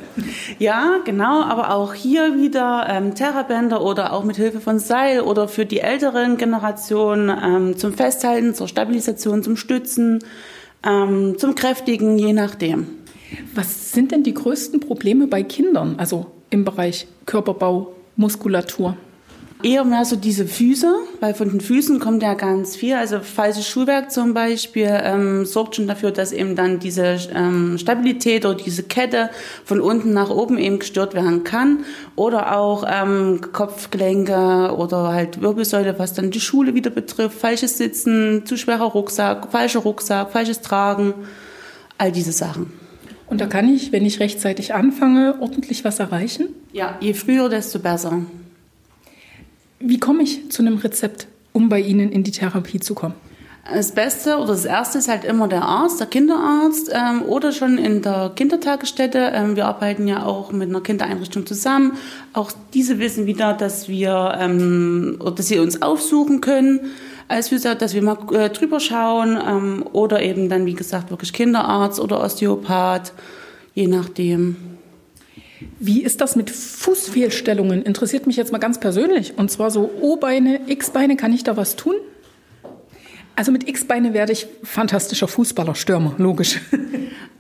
Ja, 0.59 0.99
genau, 1.03 1.41
aber 1.41 1.73
auch 1.73 1.93
hier 1.93 2.37
wieder 2.37 2.87
ähm, 2.89 3.15
Terrabänder 3.15 3.83
oder 3.83 4.13
auch 4.13 4.23
mit 4.23 4.37
Hilfe 4.37 4.61
von 4.61 4.79
Seil 4.79 5.19
oder 5.19 5.49
für 5.49 5.65
die 5.65 5.81
älteren 5.81 6.37
Generationen 6.37 7.29
ähm, 7.29 7.77
zum 7.77 7.91
Festhalten, 7.91 8.55
zur 8.55 8.69
Stabilisation, 8.69 9.43
zum 9.43 9.57
Stützen, 9.57 10.19
ähm, 10.87 11.35
zum 11.37 11.53
Kräftigen, 11.53 12.17
je 12.17 12.31
nachdem. 12.31 12.87
Was 13.53 13.91
sind 13.91 14.13
denn 14.13 14.23
die 14.23 14.33
größten 14.33 14.79
Probleme 14.79 15.27
bei 15.27 15.43
Kindern, 15.43 15.95
also 15.97 16.27
im 16.49 16.63
Bereich 16.63 17.07
Körperbau, 17.25 17.93
Muskulatur? 18.15 18.95
Eher 19.61 19.83
mehr 19.83 20.05
so 20.05 20.15
diese 20.15 20.47
Füße, 20.47 20.89
weil 21.19 21.33
von 21.33 21.49
den 21.49 21.59
Füßen 21.59 21.99
kommt 21.99 22.23
ja 22.23 22.33
ganz 22.33 22.77
viel. 22.77 22.93
Also 22.93 23.19
falsches 23.19 23.67
Schuhwerk 23.67 24.09
zum 24.09 24.33
Beispiel 24.33 24.87
ähm, 24.89 25.45
sorgt 25.45 25.75
schon 25.75 25.85
dafür, 25.85 26.11
dass 26.11 26.31
eben 26.31 26.55
dann 26.55 26.79
diese 26.79 27.17
ähm, 27.35 27.77
Stabilität 27.77 28.45
oder 28.45 28.55
diese 28.55 28.83
Kette 28.83 29.29
von 29.65 29.81
unten 29.81 30.13
nach 30.13 30.29
oben 30.29 30.57
eben 30.57 30.79
gestört 30.79 31.13
werden 31.13 31.43
kann. 31.43 31.83
Oder 32.15 32.57
auch 32.57 32.85
ähm, 32.89 33.41
Kopfgelenke 33.51 34.73
oder 34.77 35.09
halt 35.09 35.41
Wirbelsäule, 35.41 35.99
was 35.99 36.13
dann 36.13 36.31
die 36.31 36.39
Schule 36.39 36.73
wieder 36.73 36.89
betrifft. 36.89 37.37
Falsches 37.37 37.77
Sitzen, 37.77 38.45
zu 38.45 38.55
schwerer 38.55 38.85
Rucksack, 38.85 39.51
falscher 39.51 39.81
Rucksack, 39.81 40.31
falsches 40.31 40.61
Tragen, 40.61 41.13
all 41.97 42.13
diese 42.13 42.31
Sachen. 42.31 42.71
Und 43.27 43.41
da 43.41 43.45
kann 43.45 43.67
ich, 43.67 43.91
wenn 43.91 44.05
ich 44.05 44.21
rechtzeitig 44.21 44.73
anfange, 44.73 45.35
ordentlich 45.41 45.83
was 45.83 45.99
erreichen? 45.99 46.47
Ja, 46.71 46.97
je 47.01 47.13
früher, 47.13 47.49
desto 47.49 47.79
besser. 47.79 48.21
Wie 49.79 49.99
komme 49.99 50.23
ich 50.23 50.51
zu 50.51 50.61
einem 50.61 50.77
Rezept, 50.77 51.27
um 51.53 51.69
bei 51.69 51.79
Ihnen 51.79 52.11
in 52.11 52.23
die 52.23 52.31
Therapie 52.31 52.79
zu 52.79 52.95
kommen? 52.95 53.15
Das 53.71 53.91
Beste 53.91 54.37
oder 54.37 54.47
das 54.47 54.65
Erste 54.65 54.97
ist 54.97 55.07
halt 55.07 55.23
immer 55.23 55.47
der 55.47 55.61
Arzt, 55.61 55.99
der 55.99 56.07
Kinderarzt 56.07 56.91
ähm, 56.91 57.21
oder 57.21 57.51
schon 57.51 57.77
in 57.77 58.01
der 58.01 58.31
Kindertagesstätte. 58.35 59.31
Ähm, 59.33 59.55
wir 59.55 59.67
arbeiten 59.67 60.07
ja 60.07 60.25
auch 60.25 60.51
mit 60.51 60.69
einer 60.69 60.81
Kindereinrichtung 60.81 61.45
zusammen. 61.45 61.93
Auch 62.33 62.51
diese 62.73 62.99
wissen 62.99 63.25
wieder, 63.25 63.53
dass 63.53 63.87
wir 63.87 64.35
ähm, 64.39 65.17
oder 65.19 65.31
dass 65.31 65.47
sie 65.47 65.59
uns 65.59 65.81
aufsuchen 65.81 66.41
können, 66.41 66.79
als 67.27 67.51
wir 67.51 67.59
dass 67.59 67.93
wir 67.93 68.01
mal 68.01 68.17
äh, 68.33 68.49
drüber 68.49 68.79
schauen 68.79 69.37
ähm, 69.47 69.85
oder 69.93 70.21
eben 70.23 70.49
dann 70.49 70.65
wie 70.65 70.73
gesagt 70.73 71.11
wirklich 71.11 71.31
Kinderarzt 71.31 71.99
oder 71.99 72.21
Osteopath, 72.21 73.13
je 73.75 73.87
nachdem. 73.87 74.78
Wie 75.79 76.03
ist 76.03 76.21
das 76.21 76.35
mit 76.35 76.49
Fußfehlstellungen? 76.49 77.83
Interessiert 77.83 78.27
mich 78.27 78.37
jetzt 78.37 78.51
mal 78.51 78.59
ganz 78.59 78.79
persönlich. 78.79 79.37
Und 79.37 79.51
zwar 79.51 79.71
so 79.71 79.89
O-Beine, 80.01 80.61
X-Beine, 80.67 81.15
kann 81.15 81.33
ich 81.33 81.43
da 81.43 81.57
was 81.57 81.75
tun? 81.75 81.95
Also 83.35 83.51
mit 83.51 83.67
X-Beine 83.67 84.13
werde 84.13 84.33
ich 84.33 84.47
fantastischer 84.63 85.27
Fußballer, 85.27 85.75
Stürmer, 85.75 86.15
logisch. 86.17 86.59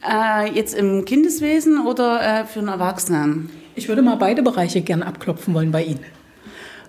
Äh, 0.01 0.53
jetzt 0.53 0.75
im 0.75 1.03
Kindeswesen 1.03 1.85
oder 1.85 2.21
äh, 2.21 2.45
für 2.45 2.59
einen 2.59 2.69
Erwachsenen? 2.69 3.49
Ich 3.75 3.89
würde 3.89 4.01
mal 4.01 4.15
beide 4.15 4.41
Bereiche 4.41 4.79
gern 4.79 5.03
abklopfen 5.03 5.53
wollen 5.53 5.71
bei 5.71 5.83
Ihnen. 5.83 5.99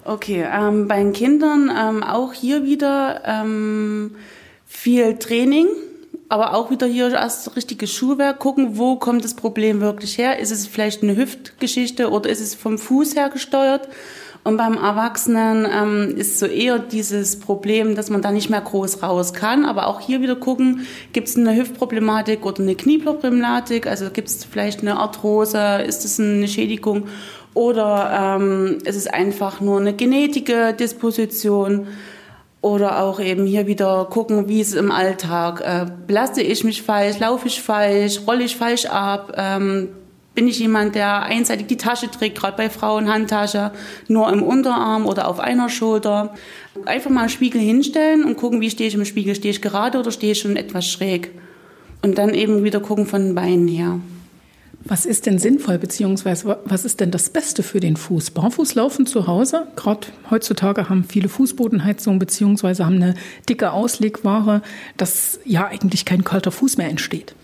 Okay, 0.05 0.47
ähm, 0.49 0.87
bei 0.87 0.99
den 0.99 1.13
Kindern 1.13 1.73
ähm, 1.77 2.05
auch 2.05 2.33
hier 2.33 2.63
wieder 2.63 3.23
ähm, 3.27 4.15
viel 4.65 5.17
Training 5.17 5.67
aber 6.31 6.55
auch 6.55 6.71
wieder 6.71 6.87
hier 6.87 7.13
erst 7.13 7.57
richtiges 7.57 7.93
Schuhwerk 7.93 8.39
gucken, 8.39 8.79
wo 8.79 8.97
kommt 8.97 9.25
das 9.25 9.35
Problem 9.35 9.81
wirklich 9.81 10.17
her? 10.17 10.39
Ist 10.39 10.53
es 10.53 10.67
vielleicht 10.67 11.03
eine 11.03 11.17
Hüftgeschichte 11.17 12.09
oder 12.11 12.31
ist 12.31 12.41
es 12.41 12.55
vom 12.55 12.79
Fuß 12.79 13.17
her 13.17 13.31
gesteuert? 13.31 13.89
Und 14.45 14.57
beim 14.57 14.77
Erwachsenen 14.77 15.67
ähm, 15.71 16.17
ist 16.17 16.39
so 16.39 16.47
eher 16.47 16.79
dieses 16.79 17.41
Problem, 17.41 17.97
dass 17.97 18.11
man 18.11 18.23
da 18.23 18.31
nicht 18.31 18.49
mehr 18.49 18.61
groß 18.61 19.03
raus 19.03 19.35
kann. 19.35 19.65
Aber 19.65 19.89
auch 19.89 20.01
hier 20.01 20.23
wieder 20.23 20.37
gucken, 20.37 20.87
gibt 21.13 21.29
es 21.29 21.37
eine 21.37 21.55
Hüftproblematik 21.55 22.47
oder 22.47 22.63
eine 22.63 22.77
Knieproblematik? 22.77 23.89
Also 23.89 24.09
gibt 24.11 24.29
es 24.29 24.45
vielleicht 24.45 24.81
eine 24.81 24.99
Arthrose? 24.99 25.83
Ist 25.85 26.05
es 26.05 26.21
eine 26.21 26.47
Schädigung? 26.47 27.09
Oder 27.55 28.39
ähm, 28.39 28.79
ist 28.85 28.97
es 28.97 29.09
einfach 29.09 29.61
nur 29.61 29.81
eine 29.81 29.95
genetische 29.95 30.75
Disposition? 30.75 31.89
Oder 32.63 33.03
auch 33.03 33.21
eben 33.21 33.47
hier 33.47 33.67
wieder 33.67 34.07
gucken, 34.11 34.49
wie 34.49 34.61
ist 34.61 34.69
es 34.69 34.75
im 34.75 34.91
Alltag. 34.91 35.63
Äh, 35.63 35.87
belaste 36.07 36.43
ich 36.43 36.63
mich 36.63 36.83
falsch, 36.83 37.19
laufe 37.19 37.49
ich 37.49 37.63
falsch, 37.63 38.21
rolle 38.27 38.45
ich 38.45 38.57
falsch 38.57 38.85
ab? 38.85 39.33
Ähm, 39.37 39.89
bin 40.35 40.47
ich 40.47 40.59
jemand, 40.59 40.95
der 40.95 41.23
einseitig 41.23 41.67
die 41.67 41.77
Tasche 41.77 42.11
trägt, 42.11 42.39
gerade 42.39 42.57
bei 42.57 42.71
Frauen 42.71 43.13
Handtasche, 43.13 43.73
nur 44.09 44.31
im 44.31 44.43
Unterarm 44.43 45.07
oder 45.07 45.27
auf 45.29 45.41
einer 45.41 45.69
Schulter? 45.69 46.35
Einfach 46.85 47.11
mal 47.11 47.21
einen 47.21 47.31
Spiegel 47.31 47.61
hinstellen 47.61 48.25
und 48.25 48.37
gucken, 48.37 48.61
wie 48.61 48.71
stehe 48.71 48.89
ich 48.89 48.95
im 48.95 49.05
Spiegel. 49.05 49.35
Stehe 49.35 49.53
ich 49.53 49.63
gerade 49.63 49.99
oder 49.99 50.11
stehe 50.11 50.33
ich 50.33 50.41
schon 50.41 50.57
etwas 50.57 50.87
schräg? 50.87 51.33
Und 52.03 52.19
dann 52.19 52.35
eben 52.35 52.63
wieder 52.63 52.81
gucken 52.81 53.07
von 53.07 53.23
den 53.23 53.35
Beinen 53.35 53.69
her. 53.69 54.01
Was 54.83 55.05
ist 55.05 55.27
denn 55.27 55.39
sinnvoll, 55.39 55.79
beziehungsweise 55.79 56.59
was 56.65 56.85
ist 56.87 57.01
denn 57.01 57.11
das 57.11 57.29
Beste 57.29 57.63
für 57.63 57.81
den 57.81 57.97
Fuß? 57.97 58.31
Barfuß 58.31 58.75
laufen 58.75 59.07
zu 59.07 59.27
Hause? 59.27 59.67
Gerade 59.77 60.07
heutzutage 60.31 60.89
haben 60.89 61.05
viele 61.05 61.29
Fußbodenheizungen, 61.29 62.19
beziehungsweise 62.19 62.87
haben 62.87 62.97
eine 62.97 63.15
dicke 63.49 63.73
Auslegware, 63.73 64.63
dass 64.97 65.39
ja 65.45 65.67
eigentlich 65.67 66.07
kein 66.07 66.25
kalter 66.25 66.51
Fuß 66.51 66.79
mehr 66.79 66.89
entsteht. 66.89 67.35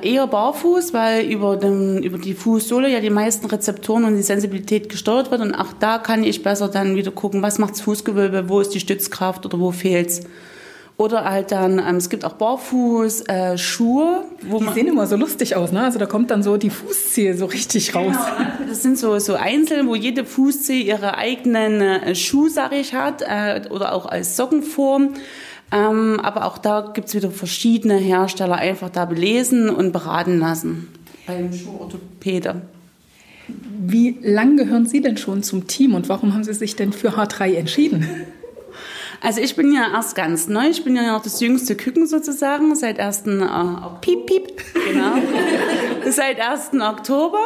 Eher 0.00 0.26
barfuß, 0.26 0.94
weil 0.94 1.24
über, 1.30 1.56
den, 1.56 2.02
über 2.02 2.18
die 2.18 2.34
Fußsohle 2.34 2.90
ja 2.90 3.00
die 3.00 3.10
meisten 3.10 3.46
Rezeptoren 3.46 4.04
und 4.04 4.16
die 4.16 4.22
Sensibilität 4.22 4.88
gesteuert 4.88 5.30
wird. 5.30 5.42
Und 5.42 5.54
auch 5.54 5.72
da 5.78 5.98
kann 5.98 6.24
ich 6.24 6.42
besser 6.42 6.68
dann 6.68 6.96
wieder 6.96 7.10
gucken, 7.10 7.42
was 7.42 7.58
macht 7.58 7.72
das 7.72 7.82
Fußgewölbe, 7.82 8.48
wo 8.48 8.60
ist 8.60 8.74
die 8.74 8.80
Stützkraft 8.80 9.44
oder 9.46 9.60
wo 9.60 9.70
fehlt's. 9.70 10.22
Oder 10.98 11.24
halt 11.24 11.52
dann, 11.52 11.78
ähm, 11.78 11.96
es 11.96 12.08
gibt 12.08 12.24
auch 12.24 12.32
Barfuß, 12.34 13.28
äh, 13.28 13.58
Schuhe. 13.58 14.24
Wo 14.48 14.60
die 14.60 14.72
sehen 14.72 14.86
immer 14.86 15.06
so 15.06 15.16
lustig 15.16 15.54
aus, 15.54 15.70
ne? 15.70 15.82
Also 15.82 15.98
da 15.98 16.06
kommt 16.06 16.30
dann 16.30 16.42
so 16.42 16.56
die 16.56 16.70
Fußzehe 16.70 17.36
so 17.36 17.44
richtig 17.44 17.94
raus. 17.94 18.14
Genau, 18.14 18.50
das 18.66 18.82
sind 18.82 18.98
so, 18.98 19.18
so 19.18 19.34
einzeln, 19.34 19.88
wo 19.88 19.94
jede 19.94 20.24
Fußzehe 20.24 20.82
ihre 20.82 21.18
eigenen 21.18 21.82
äh, 21.82 22.14
Schuh, 22.14 22.48
sag 22.48 22.72
ich, 22.72 22.94
hat, 22.94 23.20
äh, 23.20 23.68
oder 23.68 23.92
auch 23.92 24.06
als 24.06 24.36
Sockenform. 24.36 25.10
Ähm, 25.70 26.18
aber 26.22 26.46
auch 26.46 26.56
da 26.56 26.92
gibt's 26.94 27.14
wieder 27.14 27.30
verschiedene 27.30 27.96
Hersteller 27.96 28.56
einfach 28.56 28.88
da 28.88 29.04
belesen 29.04 29.68
und 29.68 29.92
beraten 29.92 30.38
lassen. 30.38 30.88
Beim 31.26 31.52
Schuhorthopäde. 31.52 32.62
Wie 33.48 34.16
lang 34.22 34.56
gehören 34.56 34.86
Sie 34.86 35.02
denn 35.02 35.18
schon 35.18 35.42
zum 35.42 35.66
Team 35.66 35.94
und 35.94 36.08
warum 36.08 36.32
haben 36.32 36.44
Sie 36.44 36.54
sich 36.54 36.74
denn 36.74 36.92
für 36.92 37.10
H3 37.10 37.54
entschieden? 37.54 38.08
Also 39.20 39.40
ich 39.40 39.56
bin 39.56 39.72
ja 39.72 39.92
erst 39.92 40.14
ganz 40.14 40.48
neu. 40.48 40.68
Ich 40.68 40.84
bin 40.84 40.96
ja 40.96 41.12
noch 41.12 41.22
das 41.22 41.40
jüngste 41.40 41.76
Küken 41.76 42.06
sozusagen 42.06 42.74
seit 42.74 43.00
1. 43.00 43.26
Äh, 43.26 43.46
piep, 44.00 44.26
piep. 44.26 44.62
Genau. 44.88 45.14
seit 46.10 46.40
1. 46.40 46.80
Oktober. 46.80 47.38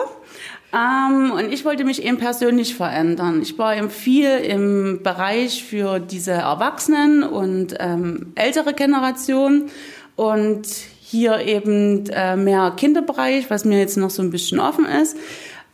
Ähm, 0.72 1.32
und 1.32 1.52
ich 1.52 1.64
wollte 1.64 1.84
mich 1.84 2.04
eben 2.04 2.18
persönlich 2.18 2.74
verändern. 2.74 3.42
Ich 3.42 3.58
war 3.58 3.76
eben 3.76 3.90
viel 3.90 4.28
im 4.28 5.02
Bereich 5.02 5.64
für 5.64 5.98
diese 5.98 6.32
Erwachsenen 6.32 7.24
und 7.24 7.74
ähm, 7.80 8.32
ältere 8.36 8.72
Generation 8.72 9.70
und 10.14 10.66
hier 11.00 11.40
eben 11.40 12.08
äh, 12.10 12.36
mehr 12.36 12.72
Kinderbereich, 12.76 13.50
was 13.50 13.64
mir 13.64 13.80
jetzt 13.80 13.96
noch 13.96 14.10
so 14.10 14.22
ein 14.22 14.30
bisschen 14.30 14.60
offen 14.60 14.86
ist. 14.86 15.16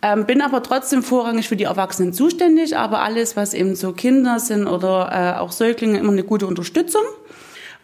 Ähm, 0.07 0.25
bin 0.25 0.41
aber 0.41 0.63
trotzdem 0.63 1.03
vorrangig 1.03 1.49
für 1.49 1.57
die 1.57 1.65
Erwachsenen 1.65 2.13
zuständig, 2.13 2.77
aber 2.77 3.01
alles, 3.01 3.35
was 3.35 3.55
eben 3.55 3.75
so 3.75 3.93
Kinder 3.93 4.39
sind 4.39 4.69
oder 4.69 5.11
äh, 5.37 5.41
auch 5.41 5.51
Säuglinge, 5.51 5.99
immer 5.99 6.13
eine 6.13 6.23
gute 6.23 6.47
Unterstützung. 6.47 7.03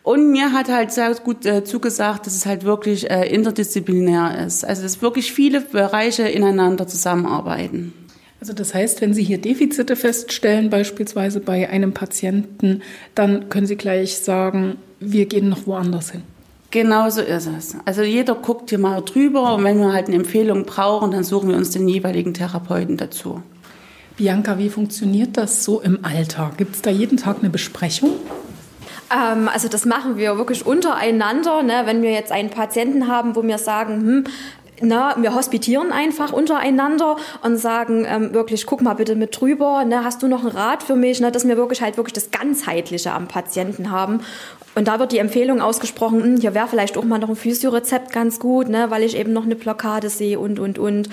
Und 0.05 0.31
mir 0.31 0.53
hat 0.53 0.69
halt 0.69 0.93
sehr 0.93 1.13
gut 1.17 1.45
äh, 1.47 1.65
zugesagt, 1.65 2.27
dass 2.27 2.37
es 2.37 2.47
halt 2.47 2.65
wirklich 2.65 3.11
äh, 3.11 3.27
interdisziplinär 3.29 4.45
ist. 4.47 4.65
Also 4.65 4.83
dass 4.83 5.03
wirklich 5.03 5.33
viele 5.33 5.61
Bereiche 5.61 6.29
ineinander 6.29 6.87
zusammenarbeiten. 6.87 7.93
Also 8.41 8.53
das 8.53 8.73
heißt, 8.73 9.01
wenn 9.01 9.15
Sie 9.15 9.25
hier 9.25 9.39
Defizite 9.39 9.97
feststellen, 9.97 10.71
beispielsweise 10.71 11.41
bei 11.41 11.69
einem 11.69 11.93
Patienten, 11.93 12.83
dann 13.17 13.49
können 13.49 13.67
Sie 13.67 13.77
gleich 13.77 14.19
sagen, 14.19 14.77
wir 15.01 15.27
gehen 15.27 15.49
noch 15.49 15.67
woanders 15.67 16.11
hin. 16.11 16.23
Genau 16.73 17.11
so 17.11 17.21
ist 17.21 17.47
es. 17.47 17.77
Also 17.85 18.01
jeder 18.01 18.35
guckt 18.35 18.71
hier 18.71 18.79
mal 18.79 19.03
drüber 19.03 19.55
und 19.55 19.63
wenn 19.63 19.79
wir 19.79 19.93
halt 19.93 20.07
eine 20.07 20.17
Empfehlung 20.17 20.65
brauchen, 20.65 21.11
dann 21.11 21.23
suchen 21.23 21.51
wir 21.51 21.57
uns 21.57 21.71
den 21.71 21.87
jeweiligen 21.87 22.33
Therapeuten 22.33 22.97
dazu. 22.97 23.43
Bianca, 24.17 24.57
wie 24.57 24.71
funktioniert 24.71 25.37
das 25.37 25.65
so 25.65 25.83
im 25.83 26.03
Alltag? 26.03 26.57
Gibt 26.57 26.75
es 26.77 26.81
da 26.81 26.89
jeden 26.89 27.19
Tag 27.19 27.41
eine 27.41 27.51
Besprechung? 27.51 28.13
Ähm, 29.15 29.49
also 29.49 29.69
das 29.69 29.85
machen 29.85 30.17
wir 30.17 30.39
wirklich 30.39 30.65
untereinander. 30.65 31.63
Ne? 31.63 31.83
Wenn 31.85 32.01
wir 32.01 32.13
jetzt 32.13 32.33
einen 32.33 32.49
Patienten 32.49 33.07
haben, 33.07 33.37
wo 33.37 33.43
wir 33.43 33.59
sagen, 33.59 34.01
hm, 34.01 34.25
na, 34.83 35.15
wir 35.19 35.35
hospitieren 35.35 35.93
einfach 35.93 36.33
untereinander 36.33 37.17
und 37.43 37.57
sagen 37.57 38.05
ähm, 38.09 38.35
wirklich, 38.35 38.67
guck 38.67 38.83
mal 38.83 38.95
bitte 38.95 39.15
mit 39.15 39.41
drüber, 39.41 39.85
ne, 39.85 40.05
hast 40.05 40.23
du 40.23 40.29
noch 40.29 40.41
einen 40.41 40.51
Rat 40.51 40.83
für 40.83 40.97
mich, 40.97 41.21
ne, 41.21 41.33
dass 41.33 41.47
wir 41.47 41.57
wirklich 41.57 41.83
halt 41.83 41.97
wirklich 41.97 42.13
das 42.13 42.31
Ganzheitliche 42.31 43.13
am 43.13 43.29
Patienten 43.29 43.91
haben. 43.91 44.21
Und 44.75 44.89
da 44.89 44.99
wird 44.99 45.13
die 45.13 45.19
Empfehlung 45.19 45.61
ausgesprochen, 45.61 46.23
hm, 46.23 46.41
hier 46.41 46.55
wäre 46.55 46.67
vielleicht 46.67 46.97
auch 46.97 47.05
mal 47.05 47.19
noch 47.19 47.29
ein 47.29 47.37
Physiorezept 47.37 48.13
ganz 48.13 48.39
gut, 48.39 48.69
ne, 48.69 48.91
weil 48.91 49.03
ich 49.03 49.17
eben 49.17 49.33
noch 49.33 49.45
eine 49.45 49.55
Blockade 49.55 50.09
sehe 50.09 50.39
und, 50.39 50.59
und, 50.59 50.79
und. 50.79 51.09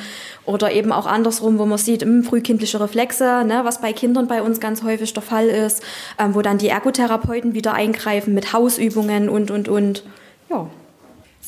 Oder 0.45 0.71
eben 0.71 0.91
auch 0.91 1.05
andersrum, 1.05 1.59
wo 1.59 1.65
man 1.65 1.77
sieht, 1.77 2.03
hm, 2.03 2.23
frühkindliche 2.23 2.79
Reflexe, 2.79 3.43
ne, 3.45 3.61
was 3.63 3.81
bei 3.81 3.91
Kindern 3.91 4.27
bei 4.27 4.41
uns 4.41 4.59
ganz 4.59 4.83
häufig 4.83 5.13
der 5.13 5.23
Fall 5.23 5.47
ist, 5.47 5.83
ähm, 6.17 6.35
wo 6.35 6.41
dann 6.41 6.57
die 6.57 6.69
Ergotherapeuten 6.69 7.53
wieder 7.53 7.73
eingreifen 7.73 8.33
mit 8.33 8.53
Hausübungen 8.53 9.27
und, 9.29 9.51
und, 9.51 9.67
und. 9.67 10.03
Ja. 10.49 10.67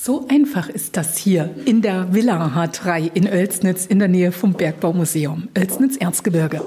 So 0.04 0.26
einfach 0.30 0.68
ist 0.68 0.98
das 0.98 1.16
hier 1.16 1.52
in 1.66 1.84
der 1.84 2.12
Villa 2.12 2.52
H3 2.56 3.12
in 3.14 3.28
Oelsnitz 3.28 3.86
in 3.86 4.00
der 4.00 4.08
Nähe 4.08 4.32
vom 4.32 4.54
Bergbaumuseum, 4.54 5.50
Oelsnitz 5.56 5.96
Erzgebirge. 5.98 6.66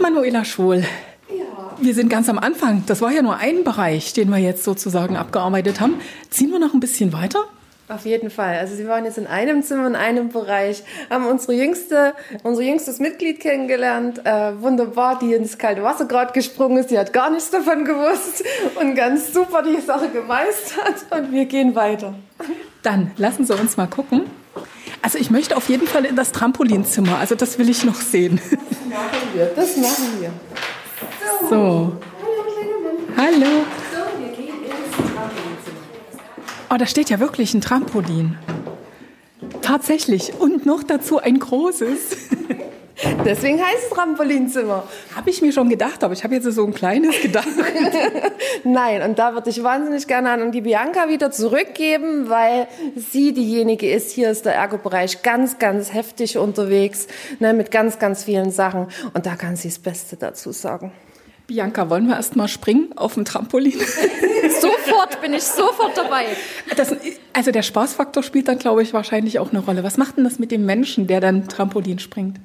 Manuela 0.00 0.44
Schwohl, 0.44 0.78
ja. 1.28 1.76
wir 1.80 1.94
sind 1.94 2.08
ganz 2.08 2.28
am 2.28 2.40
Anfang. 2.40 2.82
Das 2.86 3.00
war 3.02 3.12
ja 3.12 3.22
nur 3.22 3.36
ein 3.36 3.62
Bereich, 3.62 4.14
den 4.14 4.30
wir 4.30 4.38
jetzt 4.38 4.64
sozusagen 4.64 5.16
abgearbeitet 5.16 5.80
haben. 5.80 5.94
Ziehen 6.28 6.50
wir 6.50 6.58
noch 6.58 6.74
ein 6.74 6.80
bisschen 6.80 7.12
weiter? 7.12 7.38
Auf 7.86 8.06
jeden 8.06 8.30
Fall. 8.30 8.56
Also 8.56 8.74
sie 8.74 8.88
waren 8.88 9.04
jetzt 9.04 9.18
in 9.18 9.26
einem 9.26 9.62
Zimmer, 9.62 9.86
in 9.86 9.94
einem 9.94 10.30
Bereich, 10.30 10.82
haben 11.10 11.26
unsere 11.26 11.52
jüngste, 11.52 12.14
unser 12.42 12.62
jüngstes 12.62 12.98
Mitglied 12.98 13.40
kennengelernt. 13.40 14.24
Äh, 14.24 14.58
wunderbar, 14.62 15.18
die 15.18 15.34
ins 15.34 15.58
kalte 15.58 15.82
Wasser 15.82 16.06
gerade 16.06 16.32
gesprungen 16.32 16.78
ist. 16.78 16.90
Die 16.90 16.98
hat 16.98 17.12
gar 17.12 17.28
nichts 17.28 17.50
davon 17.50 17.84
gewusst 17.84 18.42
und 18.80 18.94
ganz 18.94 19.34
super 19.34 19.62
die 19.62 19.80
Sache 19.82 20.08
gemeistert. 20.08 21.04
Und 21.10 21.32
wir 21.32 21.44
gehen 21.44 21.74
weiter. 21.74 22.14
Dann 22.82 23.10
lassen 23.18 23.44
Sie 23.44 23.54
uns 23.54 23.76
mal 23.76 23.86
gucken. 23.86 24.22
Also 25.02 25.18
ich 25.18 25.30
möchte 25.30 25.54
auf 25.54 25.68
jeden 25.68 25.86
Fall 25.86 26.06
in 26.06 26.16
das 26.16 26.32
Trampolinzimmer. 26.32 27.18
Also 27.18 27.34
das 27.34 27.58
will 27.58 27.68
ich 27.68 27.84
noch 27.84 27.96
sehen. 27.96 28.40
Das 28.50 28.88
machen 28.88 29.28
wir. 29.34 29.46
Das 29.54 29.76
machen 29.76 30.20
wir. 30.20 30.30
So. 31.50 31.92
Hallo. 33.16 33.64
Oh, 36.70 36.76
da 36.78 36.86
steht 36.86 37.10
ja 37.10 37.20
wirklich 37.20 37.54
ein 37.54 37.60
Trampolin. 37.60 38.38
Tatsächlich. 39.62 40.32
Und 40.38 40.66
noch 40.66 40.82
dazu 40.82 41.18
ein 41.18 41.38
großes. 41.38 42.16
Deswegen 43.24 43.60
heißt 43.60 43.84
es 43.84 43.90
Trampolinzimmer. 43.90 44.84
Habe 45.16 45.30
ich 45.30 45.42
mir 45.42 45.52
schon 45.52 45.68
gedacht, 45.68 46.04
aber 46.04 46.14
ich 46.14 46.22
habe 46.22 46.34
jetzt 46.34 46.44
so 46.44 46.64
ein 46.64 46.72
kleines 46.72 47.20
gedacht. 47.20 47.48
Nein, 48.64 49.02
und 49.02 49.18
da 49.18 49.34
würde 49.34 49.50
ich 49.50 49.62
wahnsinnig 49.62 50.06
gerne 50.06 50.30
an 50.30 50.52
die 50.52 50.60
Bianca 50.60 51.08
wieder 51.08 51.30
zurückgeben, 51.30 52.28
weil 52.28 52.68
sie 52.96 53.32
diejenige 53.32 53.90
ist. 53.90 54.12
Hier 54.12 54.30
ist 54.30 54.46
der 54.46 54.54
Ergo-Bereich 54.54 55.22
ganz, 55.22 55.58
ganz 55.58 55.92
heftig 55.92 56.38
unterwegs, 56.38 57.08
ne, 57.40 57.52
mit 57.52 57.70
ganz, 57.70 57.98
ganz 57.98 58.24
vielen 58.24 58.50
Sachen. 58.50 58.86
Und 59.12 59.26
da 59.26 59.34
kann 59.34 59.56
sie 59.56 59.68
das 59.68 59.80
Beste 59.80 60.16
dazu 60.16 60.52
sagen. 60.52 60.92
Bianca, 61.46 61.90
wollen 61.90 62.06
wir 62.06 62.16
erst 62.16 62.36
mal 62.36 62.48
springen 62.48 62.88
auf 62.96 63.14
dem 63.14 63.24
Trampolin? 63.24 63.78
sofort 64.60 65.20
bin 65.20 65.34
ich 65.34 65.42
sofort 65.42 65.96
dabei. 65.96 66.24
Das, 66.76 66.94
also 67.34 67.50
der 67.50 67.62
Spaßfaktor 67.62 68.22
spielt 68.22 68.48
dann, 68.48 68.58
glaube 68.58 68.82
ich, 68.82 68.94
wahrscheinlich 68.94 69.38
auch 69.38 69.50
eine 69.50 69.60
Rolle. 69.60 69.84
Was 69.84 69.98
macht 69.98 70.16
denn 70.16 70.24
das 70.24 70.38
mit 70.38 70.50
dem 70.50 70.64
Menschen, 70.64 71.06
der 71.06 71.20
dann 71.20 71.46
Trampolin 71.48 71.98
springt? 71.98 72.38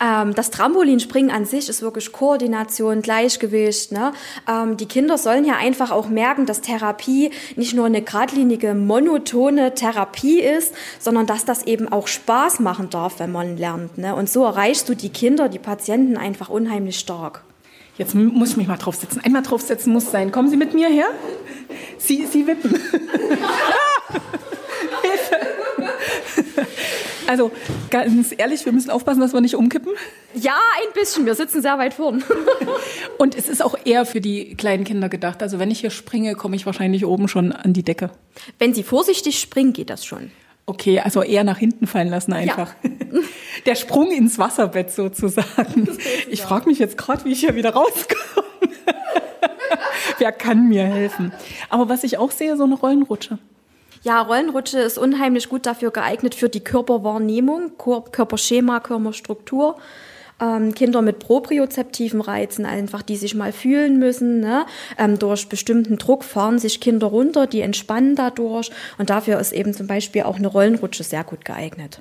Ähm, 0.00 0.34
das 0.34 0.50
Trampolinspringen 0.50 1.30
an 1.30 1.46
sich 1.46 1.68
ist 1.68 1.80
wirklich 1.80 2.12
Koordination, 2.12 3.02
Gleichgewicht. 3.02 3.92
Ne? 3.92 4.12
Ähm, 4.48 4.76
die 4.76 4.86
Kinder 4.86 5.16
sollen 5.16 5.44
ja 5.44 5.56
einfach 5.56 5.90
auch 5.90 6.08
merken, 6.08 6.44
dass 6.46 6.60
Therapie 6.60 7.30
nicht 7.56 7.74
nur 7.74 7.86
eine 7.86 8.02
geradlinige, 8.02 8.74
monotone 8.74 9.74
Therapie 9.74 10.40
ist, 10.40 10.74
sondern 10.98 11.26
dass 11.26 11.44
das 11.44 11.62
eben 11.62 11.90
auch 11.90 12.06
Spaß 12.06 12.60
machen 12.60 12.90
darf, 12.90 13.18
wenn 13.18 13.32
man 13.32 13.56
lernt. 13.56 13.96
Ne? 13.96 14.14
Und 14.14 14.28
so 14.28 14.44
erreichst 14.44 14.88
du 14.88 14.94
die 14.94 15.10
Kinder, 15.10 15.48
die 15.48 15.58
Patienten 15.58 16.16
einfach 16.16 16.50
unheimlich 16.50 16.98
stark. 16.98 17.42
Jetzt 17.98 18.14
muss 18.14 18.50
ich 18.50 18.56
mich 18.56 18.66
mal 18.66 18.76
draufsetzen. 18.76 19.24
Einmal 19.24 19.42
draufsetzen 19.42 19.92
muss 19.92 20.10
sein. 20.10 20.30
Kommen 20.30 20.50
Sie 20.50 20.56
mit 20.56 20.74
mir 20.74 20.88
her? 20.88 21.08
Sie, 21.98 22.26
Sie 22.26 22.46
wippen. 22.46 22.70
Hilfe. 25.02 25.36
Also 27.28 27.50
ganz 27.90 28.32
ehrlich, 28.36 28.64
wir 28.64 28.72
müssen 28.72 28.90
aufpassen, 28.90 29.20
dass 29.20 29.32
wir 29.32 29.40
nicht 29.40 29.56
umkippen. 29.56 29.92
Ja, 30.34 30.54
ein 30.76 30.92
bisschen. 30.94 31.26
Wir 31.26 31.34
sitzen 31.34 31.60
sehr 31.60 31.76
weit 31.76 31.94
vorn. 31.94 32.22
Und 33.18 33.34
es 33.34 33.48
ist 33.48 33.64
auch 33.64 33.76
eher 33.84 34.06
für 34.06 34.20
die 34.20 34.54
kleinen 34.54 34.84
Kinder 34.84 35.08
gedacht. 35.08 35.42
Also 35.42 35.58
wenn 35.58 35.70
ich 35.70 35.80
hier 35.80 35.90
springe, 35.90 36.36
komme 36.36 36.54
ich 36.54 36.66
wahrscheinlich 36.66 37.04
oben 37.04 37.26
schon 37.26 37.50
an 37.50 37.72
die 37.72 37.82
Decke. 37.82 38.10
Wenn 38.60 38.74
Sie 38.74 38.84
vorsichtig 38.84 39.40
springen, 39.40 39.72
geht 39.72 39.90
das 39.90 40.04
schon. 40.04 40.30
Okay, 40.66 41.00
also 41.00 41.22
eher 41.22 41.42
nach 41.44 41.58
hinten 41.58 41.86
fallen 41.86 42.08
lassen 42.08 42.32
einfach. 42.32 42.74
Ja. 42.84 42.90
Der 43.66 43.74
Sprung 43.74 44.12
ins 44.12 44.38
Wasserbett 44.38 44.92
sozusagen. 44.92 45.88
Ich 46.28 46.42
frage 46.42 46.68
mich 46.68 46.78
jetzt 46.78 46.96
gerade, 46.96 47.24
wie 47.24 47.32
ich 47.32 47.40
hier 47.40 47.54
wieder 47.56 47.70
rauskomme. 47.70 48.22
Wer 50.18 50.32
kann 50.32 50.68
mir 50.68 50.84
helfen? 50.84 51.32
Aber 51.68 51.88
was 51.88 52.04
ich 52.04 52.18
auch 52.18 52.30
sehe, 52.30 52.56
so 52.56 52.64
eine 52.64 52.76
Rollenrutsche. 52.76 53.38
Ja, 54.02 54.22
Rollenrutsche 54.22 54.78
ist 54.78 54.98
unheimlich 54.98 55.48
gut 55.48 55.66
dafür 55.66 55.90
geeignet 55.90 56.36
für 56.36 56.48
die 56.48 56.62
Körperwahrnehmung, 56.62 57.72
Körperschema, 57.76 58.78
Körperstruktur. 58.78 59.76
Ähm, 60.38 60.74
Kinder 60.74 61.00
mit 61.00 61.18
propriozeptiven 61.18 62.20
Reizen, 62.20 62.66
einfach 62.66 63.00
die 63.02 63.16
sich 63.16 63.34
mal 63.34 63.52
fühlen 63.52 63.98
müssen. 63.98 64.40
Ne? 64.40 64.66
Ähm, 64.98 65.18
durch 65.18 65.48
bestimmten 65.48 65.96
Druck 65.96 66.24
fahren 66.24 66.58
sich 66.58 66.80
Kinder 66.80 67.06
runter, 67.06 67.46
die 67.46 67.62
entspannen 67.62 68.14
dadurch. 68.14 68.70
Und 68.98 69.08
dafür 69.08 69.40
ist 69.40 69.52
eben 69.52 69.72
zum 69.72 69.86
Beispiel 69.86 70.22
auch 70.22 70.36
eine 70.36 70.48
Rollenrutsche 70.48 71.04
sehr 71.04 71.24
gut 71.24 71.44
geeignet. 71.44 72.00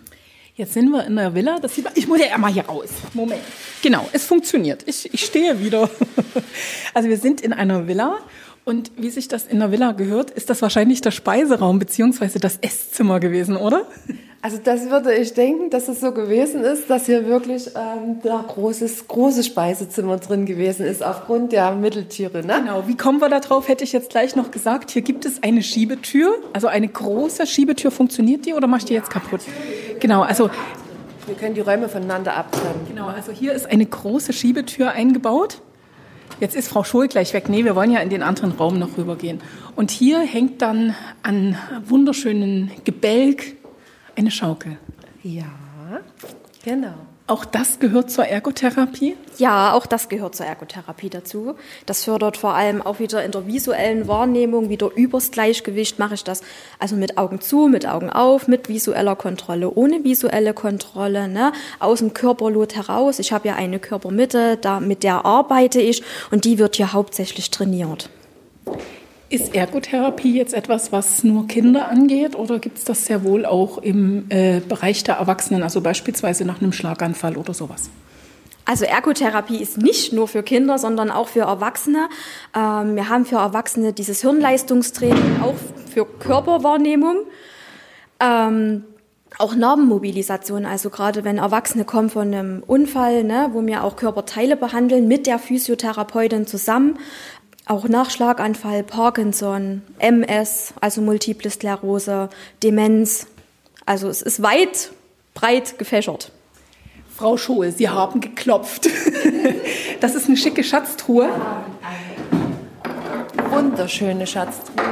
Jetzt 0.57 0.71
sind 0.71 0.89
wir 0.89 1.05
in 1.05 1.17
der 1.17 1.35
Villa. 1.35 1.59
Das 1.59 1.75
sieht 1.75 1.83
man, 1.83 1.91
ich 1.97 2.07
muss 2.07 2.19
ja 2.19 2.38
mal 2.38 2.50
hier 2.51 2.63
raus. 2.65 2.88
Moment. 3.13 3.41
Genau, 3.81 4.07
es 4.13 4.25
funktioniert. 4.25 4.83
Ich, 4.85 5.13
ich 5.13 5.25
stehe 5.25 5.63
wieder. 5.63 5.89
Also 6.93 7.09
wir 7.09 7.17
sind 7.17 7.41
in 7.41 7.51
einer 7.51 7.88
Villa 7.88 8.19
und 8.63 8.91
wie 8.95 9.09
sich 9.09 9.27
das 9.27 9.45
in 9.47 9.59
der 9.59 9.71
Villa 9.71 9.91
gehört, 9.91 10.31
ist 10.31 10.50
das 10.50 10.62
wahrscheinlich 10.62 11.01
der 11.01 11.12
Speiseraum 11.12 11.77
beziehungsweise 11.77 12.39
das 12.39 12.57
Esszimmer 12.57 13.19
gewesen, 13.19 13.58
oder? 13.58 13.86
Also 14.45 14.60
das 14.63 14.91
würde 14.91 15.12
ich 15.15 15.34
denken, 15.34 15.71
dass 15.71 15.88
es 15.88 16.01
so 16.01 16.12
gewesen 16.12 16.62
ist, 16.63 16.88
dass 16.88 17.08
hier 17.08 17.25
wirklich 17.25 17.65
ähm, 17.69 18.19
da 18.21 18.45
großes, 18.47 19.08
großes 19.08 19.47
Speisezimmer 19.47 20.17
drin 20.17 20.45
gewesen 20.45 20.86
ist, 20.86 21.03
aufgrund 21.03 21.51
der 21.51 21.71
Mitteltiere. 21.71 22.45
Ne? 22.45 22.53
Genau, 22.60 22.84
wie 22.86 22.95
kommen 22.95 23.19
wir 23.21 23.29
da 23.29 23.39
drauf, 23.39 23.67
hätte 23.67 23.84
ich 23.84 23.91
jetzt 23.91 24.12
gleich 24.12 24.36
noch 24.36 24.51
gesagt. 24.51 24.91
Hier 24.91 25.01
gibt 25.01 25.25
es 25.25 25.41
eine 25.41 25.63
Schiebetür, 25.63 26.36
also 26.53 26.67
eine 26.67 26.88
große 26.88 27.47
Schiebetür. 27.47 27.89
Funktioniert 27.89 28.45
die 28.45 28.53
oder 28.53 28.67
mach 28.67 28.77
ich 28.77 28.86
die 28.86 28.93
jetzt 28.93 29.10
kaputt? 29.10 29.41
Genau, 29.99 30.21
also 30.21 30.51
wir 31.25 31.34
können 31.34 31.55
die 31.55 31.62
Räume 31.62 31.89
voneinander 31.89 32.38
abtrennen. 32.38 32.81
Genau, 32.88 33.08
also 33.08 33.31
hier 33.31 33.51
ist 33.53 33.65
eine 33.65 33.88
große 33.88 34.31
Schiebetür 34.31 34.91
eingebaut. 34.91 35.60
Jetzt 36.39 36.55
ist 36.55 36.67
Frau 36.67 36.84
Schul 36.84 37.08
gleich 37.08 37.34
weg. 37.34 37.49
Nee, 37.49 37.65
wir 37.65 37.75
wollen 37.75 37.89
ja 37.89 37.99
in 37.99 38.12
den 38.12 38.21
anderen 38.21 38.51
Raum 38.51 38.77
noch 38.77 38.95
rübergehen. 38.95 39.41
Und 39.75 39.89
hier 39.89 40.19
hängt 40.19 40.62
dann 40.62 40.93
an 41.23 41.58
wunderschönen 41.88 42.69
Gebälk 42.84 43.55
eine 44.15 44.32
Schaukel. 44.32 44.78
Ja, 45.23 45.45
genau. 46.63 46.95
Auch 47.28 47.43
das 47.43 47.80
gehört 47.80 48.12
zur 48.12 48.25
Ergotherapie? 48.28 49.17
Ja, 49.39 49.73
auch 49.73 49.88
das 49.88 50.10
gehört 50.10 50.36
zur 50.36 50.45
Ergotherapie 50.45 51.10
dazu. 51.10 51.56
Das 51.88 52.04
fördert 52.04 52.38
vor 52.38 52.54
allem 52.54 52.84
auch 52.84 52.99
wieder 52.99 53.25
in 53.25 53.32
der 53.32 53.47
visuellen 53.47 54.08
Wahrnehmung, 54.08 54.69
wieder 54.69 54.91
übers 54.95 55.32
Gleichgewicht 55.32 55.97
mache 55.97 56.13
ich 56.13 56.23
das. 56.23 56.43
Also 56.78 56.95
mit 56.95 57.17
Augen 57.17 57.41
zu, 57.41 57.67
mit 57.67 57.88
Augen 57.88 58.12
auf, 58.12 58.47
mit 58.47 58.69
visueller 58.69 59.15
Kontrolle, 59.15 59.71
ohne 59.71 60.04
visuelle 60.04 60.54
Kontrolle, 60.54 61.28
ne? 61.28 61.51
aus 61.80 61.97
dem 61.97 62.13
Körperlot 62.13 62.75
heraus. 62.75 63.17
Ich 63.17 63.34
habe 63.34 63.47
ja 63.47 63.56
eine 63.56 63.80
Körpermitte, 63.80 64.58
da, 64.58 64.80
mit 64.80 65.01
der 65.01 65.25
arbeite 65.25 65.82
ich 65.82 66.04
und 66.30 66.45
die 66.45 66.60
wird 66.60 66.75
hier 66.75 66.93
hauptsächlich 66.93 67.49
trainiert. 67.49 68.12
Ist 69.29 69.55
Ergotherapie 69.55 70.35
jetzt 70.35 70.53
etwas, 70.53 70.91
was 70.91 71.23
nur 71.23 71.47
Kinder 71.47 71.89
angeht 71.89 72.35
oder 72.35 72.59
gibt 72.59 72.77
es 72.77 72.83
das 72.83 73.05
sehr 73.05 73.23
wohl 73.23 73.45
auch 73.45 73.79
im 73.79 74.25
äh, 74.29 74.59
Bereich 74.59 75.03
der 75.03 75.15
Erwachsenen, 75.15 75.63
also 75.63 75.81
beispielsweise 75.81 76.45
nach 76.45 76.61
einem 76.61 76.71
Schlaganfall 76.71 77.35
oder 77.35 77.53
sowas? 77.53 77.89
Also 78.65 78.85
Ergotherapie 78.85 79.57
ist 79.57 79.77
nicht 79.77 80.13
nur 80.13 80.27
für 80.27 80.43
Kinder, 80.43 80.77
sondern 80.77 81.09
auch 81.09 81.27
für 81.27 81.41
Erwachsene. 81.41 82.09
Ähm, 82.55 82.95
wir 82.95 83.09
haben 83.09 83.25
für 83.25 83.38
Erwachsene 83.38 83.93
dieses 83.93 84.21
Hirnleistungstraining, 84.21 85.41
auch 85.41 85.55
für 85.91 86.05
Körperwahrnehmung. 86.05 87.17
Ähm, 88.19 88.83
auch 89.38 89.55
Narbenmobilisation, 89.55 90.65
also 90.65 90.89
gerade 90.89 91.23
wenn 91.23 91.38
Erwachsene 91.38 91.83
kommen 91.83 92.09
von 92.09 92.33
einem 92.33 92.63
Unfall, 92.65 93.23
ne, 93.23 93.49
wo 93.51 93.65
wir 93.65 93.83
auch 93.83 93.95
Körperteile 93.97 94.55
behandeln, 94.55 95.07
mit 95.07 95.27
der 95.27 95.39
Physiotherapeutin 95.39 96.47
zusammen, 96.47 96.97
auch 97.65 97.88
Nachschlaganfall, 97.88 98.84
Parkinson, 98.84 99.82
MS, 99.97 100.73
also 100.82 101.01
Multiple 101.01 101.49
Sklerose, 101.49 102.30
Demenz. 102.62 103.28
Also 103.86 104.08
es 104.10 104.21
ist 104.21 104.41
weit, 104.41 104.91
breit 105.34 105.78
gefächert. 105.78 106.32
Frau 107.15 107.38
Schohl, 107.38 107.71
Sie 107.71 107.89
haben 107.89 108.21
geklopft. 108.21 108.89
Das 110.01 110.13
ist 110.13 110.28
eine 110.28 110.36
schicke 110.36 110.63
Schatztruhe. 110.63 111.30
Wunderschöne 113.49 114.28
Schatztruhe. 114.28 114.84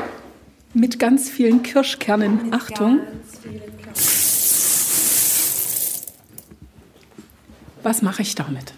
Mit 0.73 0.97
ganz 0.97 1.29
vielen 1.29 1.61
Kirschkernen. 1.61 2.45
Mit 2.45 2.53
Achtung. 2.53 3.01
Was 7.83 8.01
mache 8.01 8.21
ich 8.21 8.33
damit? 8.33 8.73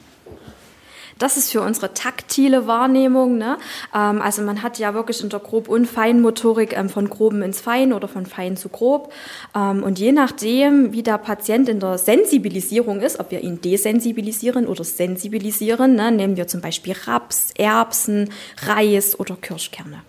Das 1.17 1.37
ist 1.37 1.51
für 1.51 1.61
unsere 1.61 1.93
taktile 1.93 2.67
Wahrnehmung. 2.67 3.37
Ne? 3.37 3.57
Ähm, 3.93 4.21
also 4.21 4.41
man 4.41 4.63
hat 4.63 4.79
ja 4.79 4.93
wirklich 4.93 5.23
in 5.23 5.29
der 5.29 5.39
Grob- 5.39 5.69
und 5.69 5.85
Feinmotorik 5.85 6.75
ähm, 6.75 6.89
von 6.89 7.09
groben 7.09 7.41
ins 7.41 7.61
Fein 7.61 7.93
oder 7.93 8.07
von 8.07 8.25
fein 8.25 8.57
zu 8.57 8.69
grob. 8.69 9.13
Ähm, 9.55 9.83
und 9.83 9.97
je 9.97 10.11
nachdem, 10.11 10.91
wie 10.91 11.03
der 11.03 11.17
Patient 11.17 11.69
in 11.69 11.79
der 11.79 11.97
Sensibilisierung 11.97 12.99
ist, 12.99 13.19
ob 13.19 13.31
wir 13.31 13.41
ihn 13.41 13.61
desensibilisieren 13.61 14.67
oder 14.67 14.83
sensibilisieren, 14.83 15.95
ne, 15.95 16.11
nehmen 16.11 16.35
wir 16.35 16.47
zum 16.47 16.59
Beispiel 16.59 16.95
Raps, 17.05 17.51
Erbsen, 17.57 18.29
Reis 18.65 19.17
oder 19.17 19.37
Kirschkerne. 19.37 20.01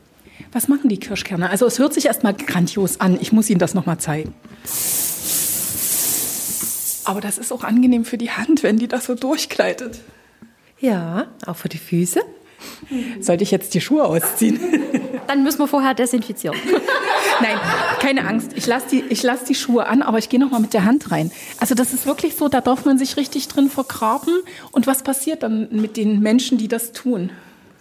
Was 0.53 0.69
machen 0.69 0.89
die 0.89 0.99
Kirschkerne? 0.99 1.51
Also 1.51 1.67
es 1.67 1.79
hört 1.79 1.95
sich 1.95 2.07
erstmal 2.07 2.35
grandios 2.35 3.01
an. 3.01 3.19
Ich 3.21 3.33
muss 3.33 3.51
Ihnen 3.51 3.59
das 3.59 3.75
nochmal 3.75 3.99
zeigen. 3.99 4.35
Aber 7.05 7.21
das 7.21 7.39
ist 7.39 7.53
auch 7.53 7.63
angenehm 7.63 8.05
für 8.05 8.19
die 8.19 8.31
Hand, 8.31 8.63
wenn 8.63 8.79
die 8.79 8.89
das 8.89 9.07
so 9.07 9.15
durchgleitet. 9.15 10.01
Ja, 10.87 11.27
auch 11.45 11.57
für 11.57 11.69
die 11.69 11.79
Füße. 11.79 12.21
Sollte 13.19 13.43
ich 13.43 13.51
jetzt 13.51 13.75
die 13.75 13.81
Schuhe 13.81 14.05
ausziehen? 14.05 14.61
Dann 15.27 15.43
müssen 15.43 15.59
wir 15.59 15.67
vorher 15.67 15.95
desinfizieren. 15.95 16.57
Nein, 17.43 17.59
keine 17.99 18.25
Angst. 18.25 18.53
Ich 18.55 18.69
lasse 18.69 18.87
die, 18.93 19.05
ich 19.09 19.25
lass 19.25 19.43
die 19.43 19.57
Schuhe 19.57 19.89
an, 19.89 20.01
aber 20.01 20.19
ich 20.19 20.29
gehe 20.29 20.39
noch 20.39 20.53
mal 20.53 20.61
mit 20.61 20.75
der 20.75 20.85
Hand 20.85 21.11
rein. 21.11 21.33
Also 21.59 21.75
das 21.75 21.93
ist 21.93 22.07
wirklich 22.07 22.37
so, 22.37 22.49
da 22.49 22.61
darf 22.61 22.85
man 22.85 22.99
sich 22.99 23.17
richtig 23.17 23.49
drin 23.49 23.69
vergraben. 23.69 24.33
Und 24.71 24.87
was 24.87 25.03
passiert 25.03 25.43
dann 25.43 25.67
mit 25.73 25.97
den 25.97 26.21
Menschen, 26.21 26.57
die 26.57 26.69
das 26.69 26.93
tun? 26.93 27.31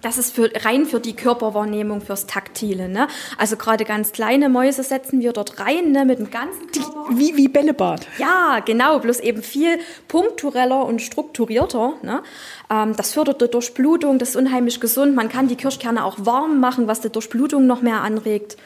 Das 0.06 0.20
ist 0.20 0.36
für, 0.36 0.52
rein 0.64 0.86
für 0.86 1.00
die 1.00 1.16
Körperwahrnehmung, 1.16 2.00
fürs 2.00 2.28
Taktile. 2.28 2.88
Ne? 2.88 3.08
Also 3.40 3.58
gerade 3.58 3.86
ganz 3.86 4.12
kleine 4.12 4.50
Mäuse 4.50 4.84
setzen 4.84 5.20
wir 5.20 5.34
dort 5.34 5.60
rein 5.60 5.94
ne, 5.94 6.06
mit 6.06 6.20
dem 6.20 6.30
ganzen 6.30 6.68
Körper. 6.68 7.10
Die, 7.10 7.18
wie, 7.18 7.36
wie 7.38 7.48
Bällebad. 7.48 8.06
Ja, 8.20 8.60
genau, 8.64 9.00
bloß 9.00 9.20
eben 9.22 9.42
viel 9.42 9.80
punktureller 10.08 10.86
und 10.86 11.02
strukturierter. 11.02 11.94
Ne? 12.04 12.22
Ähm, 12.70 12.96
das 12.96 13.14
fördert 13.14 13.42
die 13.42 13.48
Durchblutung, 13.48 14.20
das 14.20 14.30
ist 14.30 14.36
unheimlich 14.36 14.80
gesund. 14.80 15.16
Man 15.16 15.28
kann 15.28 15.48
die 15.48 15.56
Kirschkerne 15.56 16.06
auch 16.06 16.18
warm 16.20 16.60
machen, 16.60 16.86
was 16.86 17.02
die 17.02 17.10
Durchblutung 17.10 17.66
noch 17.66 17.82
mehr 17.82 18.02
anregt. 18.02 18.58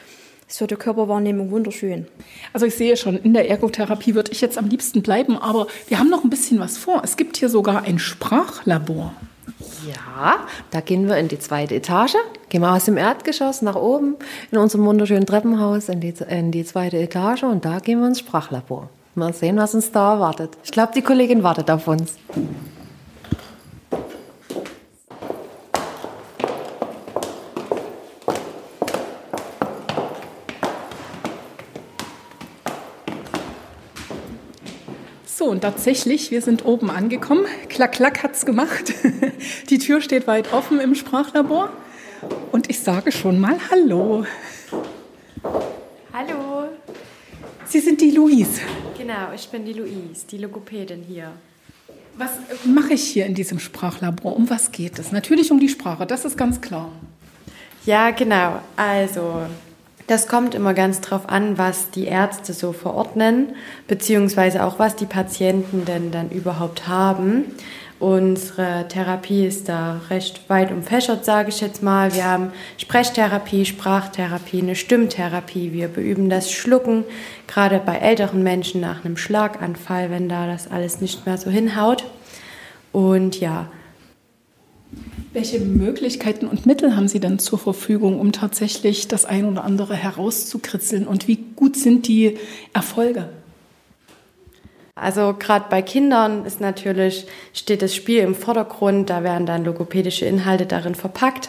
Das 0.42 0.56
ist 0.56 0.58
für 0.58 0.66
die 0.66 0.76
Körperwahrnehmung 0.76 1.50
wunderschön. 1.50 2.06
Also 2.52 2.66
ich 2.66 2.74
sehe 2.74 2.98
schon, 2.98 3.16
in 3.16 3.32
der 3.32 3.48
Ergotherapie 3.48 4.14
würde 4.14 4.30
ich 4.30 4.42
jetzt 4.42 4.58
am 4.58 4.68
liebsten 4.68 5.00
bleiben, 5.00 5.38
aber 5.38 5.68
wir 5.88 6.00
haben 6.00 6.10
noch 6.10 6.22
ein 6.22 6.28
bisschen 6.28 6.60
was 6.60 6.76
vor. 6.76 7.00
Es 7.02 7.16
gibt 7.16 7.38
hier 7.38 7.48
sogar 7.48 7.84
ein 7.84 7.98
Sprachlabor. 7.98 9.14
Ja, 9.86 10.46
da 10.70 10.80
gehen 10.80 11.08
wir 11.08 11.16
in 11.16 11.28
die 11.28 11.38
zweite 11.38 11.74
Etage, 11.74 12.16
gehen 12.48 12.62
wir 12.62 12.72
aus 12.72 12.84
dem 12.84 12.96
Erdgeschoss 12.96 13.62
nach 13.62 13.76
oben 13.76 14.16
in 14.50 14.58
unserem 14.58 14.84
wunderschönen 14.86 15.26
Treppenhaus 15.26 15.88
in 15.88 16.00
die, 16.00 16.14
in 16.28 16.50
die 16.50 16.64
zweite 16.64 16.98
Etage 16.98 17.44
und 17.44 17.64
da 17.64 17.78
gehen 17.78 18.00
wir 18.00 18.08
ins 18.08 18.20
Sprachlabor. 18.20 18.88
Mal 19.14 19.32
sehen, 19.32 19.56
was 19.56 19.74
uns 19.74 19.90
da 19.92 20.14
erwartet. 20.14 20.56
Ich 20.64 20.70
glaube, 20.70 20.92
die 20.94 21.02
Kollegin 21.02 21.42
wartet 21.42 21.70
auf 21.70 21.88
uns. 21.88 22.16
So, 35.40 35.46
und 35.46 35.62
tatsächlich, 35.62 36.30
wir 36.30 36.42
sind 36.42 36.66
oben 36.66 36.90
angekommen. 36.90 37.46
Klack, 37.70 37.92
klack 37.92 38.22
hat's 38.22 38.44
gemacht. 38.44 38.92
Die 39.70 39.78
Tür 39.78 40.02
steht 40.02 40.26
weit 40.26 40.52
offen 40.52 40.78
im 40.80 40.94
Sprachlabor. 40.94 41.72
Und 42.52 42.68
ich 42.68 42.80
sage 42.80 43.10
schon 43.10 43.40
mal 43.40 43.56
Hallo. 43.70 44.26
Hallo. 46.12 46.68
Sie 47.64 47.80
sind 47.80 48.02
die 48.02 48.10
Louise. 48.10 48.60
Genau, 48.98 49.32
ich 49.34 49.48
bin 49.48 49.64
die 49.64 49.72
Louise, 49.72 50.26
die 50.30 50.36
Logopädin 50.36 51.04
hier. 51.08 51.32
Was 52.18 52.32
mache 52.66 52.92
ich 52.92 53.04
hier 53.04 53.24
in 53.24 53.34
diesem 53.34 53.58
Sprachlabor? 53.58 54.36
Um 54.36 54.50
was 54.50 54.70
geht 54.70 54.98
es? 54.98 55.10
Natürlich 55.10 55.50
um 55.50 55.58
die 55.58 55.70
Sprache, 55.70 56.04
das 56.04 56.26
ist 56.26 56.36
ganz 56.36 56.60
klar. 56.60 56.92
Ja, 57.86 58.10
genau. 58.10 58.60
Also, 58.76 59.46
das 60.10 60.26
kommt 60.26 60.56
immer 60.56 60.74
ganz 60.74 61.00
drauf 61.00 61.28
an, 61.28 61.56
was 61.56 61.90
die 61.90 62.06
Ärzte 62.06 62.52
so 62.52 62.72
verordnen, 62.72 63.54
beziehungsweise 63.86 64.64
auch 64.64 64.78
was 64.78 64.96
die 64.96 65.06
Patienten 65.06 65.84
denn 65.84 66.10
dann 66.10 66.30
überhaupt 66.30 66.88
haben. 66.88 67.44
Unsere 68.00 68.88
Therapie 68.88 69.46
ist 69.46 69.68
da 69.68 70.00
recht 70.08 70.48
weit 70.48 70.72
umfächert, 70.72 71.24
sage 71.24 71.50
ich 71.50 71.60
jetzt 71.60 71.82
mal. 71.82 72.12
Wir 72.14 72.24
haben 72.24 72.50
Sprechtherapie, 72.78 73.66
Sprachtherapie, 73.66 74.62
eine 74.62 74.74
Stimmtherapie. 74.74 75.72
Wir 75.72 75.86
beüben 75.86 76.28
das 76.28 76.50
Schlucken, 76.50 77.04
gerade 77.46 77.78
bei 77.78 77.96
älteren 77.96 78.42
Menschen 78.42 78.80
nach 78.80 79.04
einem 79.04 79.16
Schlaganfall, 79.16 80.10
wenn 80.10 80.28
da 80.28 80.46
das 80.46 80.68
alles 80.70 81.00
nicht 81.00 81.26
mehr 81.26 81.36
so 81.36 81.50
hinhaut. 81.50 82.04
Und 82.90 83.38
ja, 83.38 83.68
welche 85.32 85.60
Möglichkeiten 85.60 86.46
und 86.46 86.66
Mittel 86.66 86.96
haben 86.96 87.06
Sie 87.06 87.20
denn 87.20 87.38
zur 87.38 87.58
Verfügung, 87.58 88.18
um 88.18 88.32
tatsächlich 88.32 89.06
das 89.06 89.24
ein 89.24 89.44
oder 89.44 89.64
andere 89.64 89.94
herauszukritzeln? 89.94 91.06
Und 91.06 91.28
wie 91.28 91.36
gut 91.54 91.76
sind 91.76 92.08
die 92.08 92.36
Erfolge? 92.72 93.28
Also 94.96 95.34
gerade 95.38 95.66
bei 95.70 95.82
Kindern 95.82 96.44
ist 96.44 96.60
natürlich, 96.60 97.26
steht 97.54 97.80
das 97.80 97.94
Spiel 97.94 98.18
im 98.18 98.34
Vordergrund, 98.34 99.08
da 99.08 99.22
werden 99.22 99.46
dann 99.46 99.64
logopädische 99.64 100.26
Inhalte 100.26 100.66
darin 100.66 100.94
verpackt. 100.94 101.48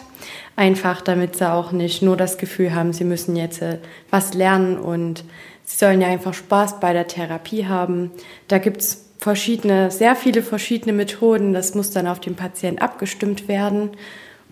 Einfach 0.56 1.00
damit 1.00 1.36
sie 1.36 1.50
auch 1.50 1.72
nicht 1.72 2.02
nur 2.02 2.16
das 2.16 2.38
Gefühl 2.38 2.74
haben, 2.74 2.92
sie 2.92 3.04
müssen 3.04 3.36
jetzt 3.36 3.60
äh, 3.60 3.78
was 4.10 4.32
lernen 4.32 4.78
und 4.78 5.24
sie 5.64 5.76
sollen 5.76 6.00
ja 6.00 6.08
einfach 6.08 6.34
Spaß 6.34 6.80
bei 6.80 6.92
der 6.92 7.08
Therapie 7.08 7.66
haben. 7.66 8.10
Da 8.48 8.58
gibt's 8.58 9.11
verschiedene, 9.22 9.92
sehr 9.92 10.16
viele 10.16 10.42
verschiedene 10.42 10.92
Methoden. 10.92 11.52
Das 11.52 11.76
muss 11.76 11.92
dann 11.92 12.08
auf 12.08 12.18
den 12.18 12.34
Patienten 12.34 12.82
abgestimmt 12.82 13.46
werden. 13.46 13.90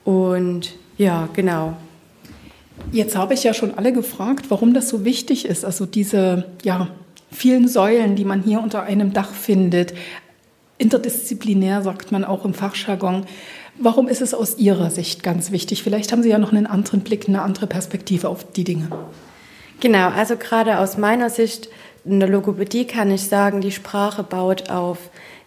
Und 0.04 0.76
ja, 0.96 1.28
genau. 1.33 1.76
Jetzt 2.92 3.16
habe 3.16 3.35
ich 3.35 3.42
ja 3.42 3.52
schon 3.52 3.76
alle 3.76 3.92
gefragt, 3.92 4.46
warum 4.48 4.72
das 4.72 4.88
so 4.88 5.04
wichtig 5.04 5.44
ist. 5.44 5.64
Also 5.64 5.87
diese 5.87 6.46
ja, 6.62 6.87
vielen 7.33 7.66
Säulen, 7.66 8.14
die 8.14 8.24
man 8.24 8.42
hier 8.42 8.61
unter 8.61 8.85
einem 8.85 9.12
Dach 9.12 9.33
findet. 9.33 9.92
Interdisziplinär 10.78 11.83
sagt 11.83 12.12
man 12.12 12.24
auch 12.24 12.44
im 12.44 12.54
Fachjargon. 12.54 13.26
Warum 13.76 14.06
ist 14.06 14.22
es 14.22 14.35
aus 14.35 14.56
Ihrer 14.56 14.90
Sicht 14.90 15.24
ganz 15.24 15.50
wichtig? 15.50 15.83
Vielleicht 15.83 16.12
haben 16.12 16.22
Sie 16.22 16.30
ja 16.30 16.38
noch 16.38 16.52
einen 16.52 16.66
anderen 16.66 17.00
Blick, 17.00 17.28
eine 17.28 17.42
andere 17.42 17.66
Perspektive 17.66 18.28
auf 18.28 18.52
die 18.52 18.64
Dinge. 18.64 18.88
Genau, 19.80 20.11
also 20.11 20.37
gerade 20.37 20.78
aus 20.78 20.96
meiner 20.96 21.28
Sicht 21.28 21.70
in 22.11 22.20
der 22.20 22.29
Logopädie 22.29 22.87
kann 22.87 23.11
ich 23.11 23.23
sagen, 23.23 23.61
die 23.61 23.70
Sprache 23.70 24.25
baut 24.25 24.68
auf 24.68 24.99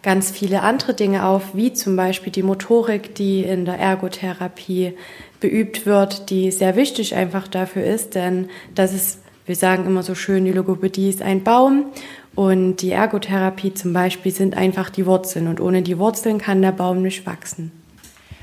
ganz 0.02 0.30
viele 0.30 0.62
andere 0.62 0.94
Dinge 0.94 1.26
auf, 1.26 1.54
wie 1.54 1.72
zum 1.72 1.94
Beispiel 1.94 2.32
die 2.32 2.42
Motorik, 2.42 3.14
die 3.14 3.42
in 3.42 3.64
der 3.64 3.78
Ergotherapie 3.78 4.94
beübt 5.40 5.84
wird, 5.84 6.30
die 6.30 6.50
sehr 6.50 6.74
wichtig 6.74 7.14
einfach 7.14 7.48
dafür 7.48 7.84
ist, 7.84 8.14
denn 8.14 8.48
das 8.74 8.94
ist, 8.94 9.20
wir 9.46 9.56
sagen 9.56 9.86
immer 9.86 10.02
so 10.02 10.14
schön, 10.14 10.44
die 10.44 10.52
Logopädie 10.52 11.10
ist 11.10 11.20
ein 11.20 11.44
Baum 11.44 11.86
und 12.34 12.76
die 12.76 12.92
Ergotherapie 12.92 13.74
zum 13.74 13.92
Beispiel 13.92 14.32
sind 14.32 14.56
einfach 14.56 14.88
die 14.88 15.04
Wurzeln 15.04 15.48
und 15.48 15.60
ohne 15.60 15.82
die 15.82 15.98
Wurzeln 15.98 16.38
kann 16.38 16.62
der 16.62 16.72
Baum 16.72 17.02
nicht 17.02 17.26
wachsen. 17.26 17.72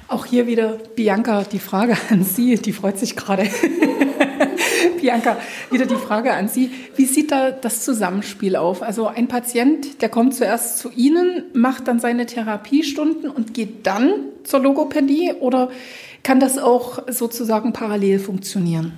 Auch 0.07 0.25
hier 0.25 0.45
wieder 0.45 0.77
Bianca, 0.95 1.43
die 1.43 1.59
Frage 1.59 1.97
an 2.09 2.23
Sie, 2.23 2.55
die 2.55 2.73
freut 2.73 2.99
sich 2.99 3.15
gerade. 3.15 3.47
Bianca, 5.01 5.37
wieder 5.71 5.85
die 5.85 5.95
Frage 5.95 6.31
an 6.33 6.47
Sie. 6.47 6.71
Wie 6.95 7.05
sieht 7.05 7.31
da 7.31 7.51
das 7.51 7.83
Zusammenspiel 7.83 8.55
auf? 8.55 8.81
Also 8.83 9.07
ein 9.07 9.27
Patient, 9.27 10.01
der 10.01 10.09
kommt 10.09 10.35
zuerst 10.35 10.77
zu 10.77 10.91
Ihnen, 10.91 11.43
macht 11.53 11.87
dann 11.87 11.99
seine 11.99 12.25
Therapiestunden 12.25 13.29
und 13.29 13.53
geht 13.53 13.87
dann 13.87 14.13
zur 14.43 14.61
Logopädie 14.61 15.33
oder 15.39 15.69
kann 16.23 16.39
das 16.39 16.57
auch 16.57 17.03
sozusagen 17.09 17.73
parallel 17.73 18.19
funktionieren? 18.19 18.93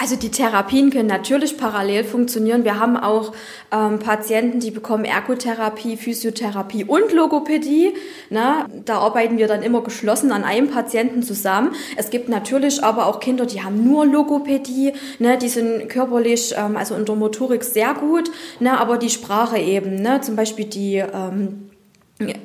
Also 0.00 0.14
die 0.14 0.30
Therapien 0.30 0.90
können 0.90 1.08
natürlich 1.08 1.56
parallel 1.56 2.04
funktionieren. 2.04 2.62
Wir 2.62 2.78
haben 2.78 2.96
auch 2.96 3.32
ähm, 3.72 3.98
Patienten, 3.98 4.60
die 4.60 4.70
bekommen 4.70 5.04
Ergotherapie, 5.04 5.96
Physiotherapie 5.96 6.84
und 6.84 7.12
Logopädie. 7.12 7.94
Ne? 8.30 8.66
Da 8.84 8.98
arbeiten 8.98 9.38
wir 9.38 9.48
dann 9.48 9.64
immer 9.64 9.82
geschlossen 9.82 10.30
an 10.30 10.44
einem 10.44 10.70
Patienten 10.70 11.24
zusammen. 11.24 11.74
Es 11.96 12.10
gibt 12.10 12.28
natürlich 12.28 12.84
aber 12.84 13.06
auch 13.06 13.18
Kinder, 13.18 13.44
die 13.44 13.64
haben 13.64 13.82
nur 13.82 14.06
Logopädie. 14.06 14.92
Ne? 15.18 15.36
Die 15.36 15.48
sind 15.48 15.88
körperlich, 15.88 16.54
ähm, 16.56 16.76
also 16.76 16.94
in 16.94 17.04
der 17.04 17.16
Motorik 17.16 17.64
sehr 17.64 17.92
gut, 17.94 18.30
ne? 18.60 18.78
aber 18.78 18.98
die 18.98 19.10
Sprache 19.10 19.58
eben. 19.58 19.96
Ne? 19.96 20.20
Zum 20.20 20.36
Beispiel 20.36 20.66
die... 20.66 20.96
Ähm, 20.96 21.67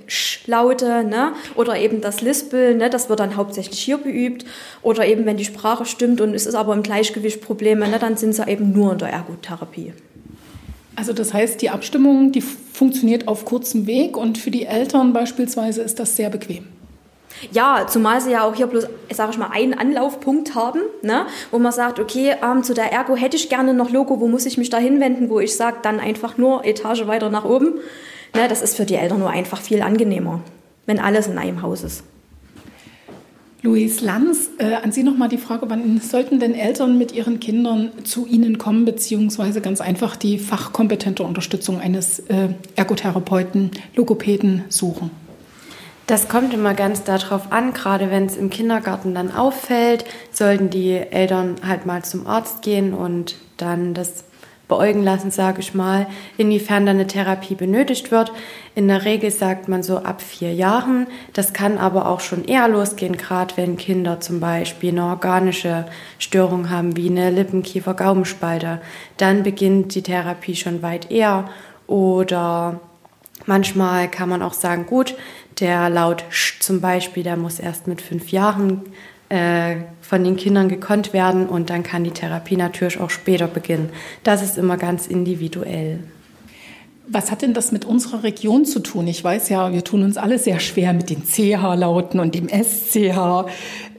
Sch-Laute, 0.07 1.03
ne? 1.03 1.33
Oder 1.55 1.77
eben 1.77 2.01
das 2.01 2.21
Lispeln, 2.21 2.77
ne? 2.77 2.89
Das 2.89 3.09
wird 3.09 3.19
dann 3.19 3.35
hauptsächlich 3.35 3.79
hier 3.79 3.97
beübt. 3.97 4.45
Oder 4.81 5.07
eben, 5.07 5.25
wenn 5.25 5.37
die 5.37 5.45
Sprache 5.45 5.85
stimmt 5.85 6.21
und 6.21 6.33
es 6.33 6.45
ist 6.45 6.55
aber 6.55 6.73
im 6.73 6.83
Gleichgewicht 6.83 7.41
Probleme, 7.41 7.87
ne? 7.87 7.97
Dann 7.99 8.17
sind 8.17 8.33
sie 8.33 8.47
eben 8.47 8.71
nur 8.71 8.93
in 8.93 8.99
der 8.99 9.09
Ergotherapie. 9.09 9.93
Also 10.95 11.13
das 11.13 11.33
heißt, 11.33 11.61
die 11.61 11.71
Abstimmung, 11.71 12.31
die 12.31 12.41
funktioniert 12.41 13.27
auf 13.27 13.45
kurzem 13.45 13.87
Weg 13.87 14.15
und 14.15 14.37
für 14.37 14.51
die 14.51 14.65
Eltern 14.65 15.11
beispielsweise 15.11 15.81
ist 15.81 15.99
das 15.99 16.15
sehr 16.15 16.29
bequem. 16.29 16.67
Ja, 17.51 17.87
zumal 17.89 18.21
sie 18.21 18.31
ja 18.31 18.43
auch 18.43 18.55
hier 18.55 18.67
bloß, 18.67 18.87
sage 19.11 19.31
ich 19.31 19.37
mal, 19.37 19.49
einen 19.51 19.73
Anlaufpunkt 19.73 20.55
haben, 20.55 20.81
ne, 21.01 21.25
wo 21.51 21.59
man 21.59 21.71
sagt, 21.71 21.99
okay, 21.99 22.35
ähm, 22.43 22.63
zu 22.63 22.73
der 22.73 22.91
Ergo 22.91 23.15
hätte 23.15 23.35
ich 23.35 23.49
gerne 23.49 23.73
noch 23.73 23.89
Logo, 23.89 24.19
wo 24.19 24.27
muss 24.27 24.45
ich 24.45 24.57
mich 24.57 24.69
da 24.69 24.77
hinwenden, 24.77 25.29
wo 25.29 25.39
ich 25.39 25.55
sage, 25.55 25.77
dann 25.81 25.99
einfach 25.99 26.37
nur 26.37 26.63
Etage 26.63 27.07
weiter 27.07 27.29
nach 27.29 27.43
oben. 27.43 27.79
Ne, 28.35 28.47
das 28.47 28.61
ist 28.61 28.75
für 28.75 28.85
die 28.85 28.95
Eltern 28.95 29.19
nur 29.19 29.29
einfach 29.29 29.61
viel 29.61 29.81
angenehmer, 29.81 30.41
wenn 30.85 30.99
alles 30.99 31.27
in 31.27 31.37
einem 31.37 31.61
Haus 31.61 31.83
ist. 31.83 32.03
Luis 33.61 34.01
Lanz, 34.01 34.49
äh, 34.57 34.73
an 34.73 34.91
Sie 34.91 35.03
nochmal 35.03 35.29
die 35.29 35.37
Frage, 35.37 35.69
wann 35.69 36.01
sollten 36.01 36.39
denn 36.41 36.53
Eltern 36.53 36.97
mit 36.97 37.13
ihren 37.13 37.39
Kindern 37.39 37.91
zu 38.03 38.25
Ihnen 38.25 38.57
kommen, 38.57 38.83
beziehungsweise 38.83 39.61
ganz 39.61 39.79
einfach 39.79 40.17
die 40.17 40.37
fachkompetente 40.37 41.23
Unterstützung 41.23 41.79
eines 41.79 42.19
äh, 42.19 42.49
Ergotherapeuten, 42.75 43.71
Logopäden 43.95 44.65
suchen? 44.67 45.11
Das 46.07 46.27
kommt 46.27 46.53
immer 46.53 46.73
ganz 46.73 47.03
darauf 47.03 47.53
an, 47.53 47.73
gerade 47.73 48.11
wenn 48.11 48.25
es 48.25 48.35
im 48.35 48.49
Kindergarten 48.49 49.15
dann 49.15 49.31
auffällt, 49.31 50.03
sollten 50.33 50.69
die 50.69 50.91
Eltern 50.91 51.55
halt 51.65 51.85
mal 51.85 52.03
zum 52.03 52.27
Arzt 52.27 52.63
gehen 52.63 52.93
und 52.93 53.35
dann 53.55 53.93
das 53.93 54.25
beäugen 54.73 55.03
lassen, 55.03 55.29
sage 55.29 55.59
ich 55.59 55.75
mal, 55.75 56.07
inwiefern 56.37 56.87
dann 56.87 56.95
eine 56.95 57.05
Therapie 57.05 57.53
benötigt 57.53 58.09
wird. 58.09 58.31
In 58.73 58.87
der 58.87 59.05
Regel 59.05 59.29
sagt 59.29 59.67
man 59.67 59.83
so 59.83 59.99
ab 59.99 60.19
vier 60.19 60.51
Jahren. 60.51 61.05
Das 61.33 61.53
kann 61.53 61.77
aber 61.77 62.07
auch 62.07 62.21
schon 62.21 62.43
eher 62.43 62.67
losgehen, 62.67 63.15
gerade 63.15 63.55
wenn 63.55 63.77
Kinder 63.77 64.19
zum 64.19 64.39
Beispiel 64.39 64.89
eine 64.89 65.05
organische 65.05 65.85
Störung 66.17 66.71
haben, 66.71 66.97
wie 66.97 67.09
eine 67.09 67.29
Lippenkiefer-Gaumenspalte. 67.29 68.81
Dann 69.17 69.43
beginnt 69.43 69.93
die 69.93 70.01
Therapie 70.01 70.55
schon 70.55 70.81
weit 70.81 71.11
eher. 71.11 71.49
Oder 71.85 72.79
manchmal 73.45 74.09
kann 74.09 74.29
man 74.29 74.41
auch 74.41 74.53
sagen, 74.53 74.87
gut, 74.87 75.15
der 75.59 75.91
Laut 75.91 76.25
Sch 76.29 76.59
zum 76.61 76.81
Beispiel, 76.81 77.21
der 77.21 77.37
muss 77.37 77.59
erst 77.59 77.85
mit 77.85 78.01
fünf 78.01 78.31
Jahren 78.31 78.81
äh, 79.33 79.77
von 79.99 80.23
den 80.23 80.35
Kindern 80.35 80.69
gekonnt 80.69 81.11
werden 81.11 81.49
und 81.49 81.71
dann 81.71 81.81
kann 81.81 82.03
die 82.03 82.11
Therapie 82.11 82.55
natürlich 82.55 82.99
auch 82.99 83.09
später 83.09 83.47
beginnen. 83.47 83.89
Das 84.23 84.43
ist 84.43 84.59
immer 84.59 84.77
ganz 84.77 85.07
individuell. 85.07 86.01
Was 87.07 87.31
hat 87.31 87.41
denn 87.41 87.55
das 87.55 87.71
mit 87.71 87.83
unserer 87.83 88.21
Region 88.21 88.63
zu 88.63 88.79
tun? 88.79 89.07
Ich 89.07 89.23
weiß 89.23 89.49
ja, 89.49 89.73
wir 89.73 89.83
tun 89.83 90.03
uns 90.03 90.17
alle 90.17 90.37
sehr 90.37 90.59
schwer 90.59 90.93
mit 90.93 91.09
den 91.09 91.23
CH-Lauten 91.25 92.19
und 92.19 92.35
dem 92.35 92.47
SCH. 92.47 93.49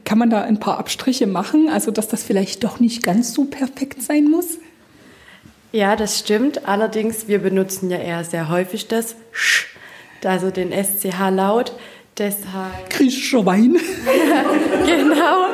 Kann 0.05 0.17
man 0.17 0.29
da 0.29 0.41
ein 0.41 0.61
paar 0.61 0.77
Abstriche 0.77 1.27
machen, 1.27 1.67
also 1.67 1.91
dass 1.91 2.07
das 2.07 2.23
vielleicht 2.23 2.63
doch 2.63 2.79
nicht 2.79 3.03
ganz 3.03 3.33
so 3.33 3.43
perfekt 3.43 4.01
sein 4.03 4.31
muss? 4.31 4.59
Ja, 5.73 5.97
das 5.97 6.17
stimmt. 6.17 6.65
Allerdings, 6.65 7.27
wir 7.27 7.39
benutzen 7.39 7.91
ja 7.91 7.97
eher 7.97 8.23
sehr 8.23 8.47
häufig 8.47 8.87
das 8.87 9.17
Sch, 9.33 9.75
also 10.23 10.49
den 10.49 10.71
SCH-Laut. 10.71 11.73
Deshalb. 12.17 12.89
Griechischer 12.89 13.45
Wein. 13.45 13.77
genau. 14.85 15.47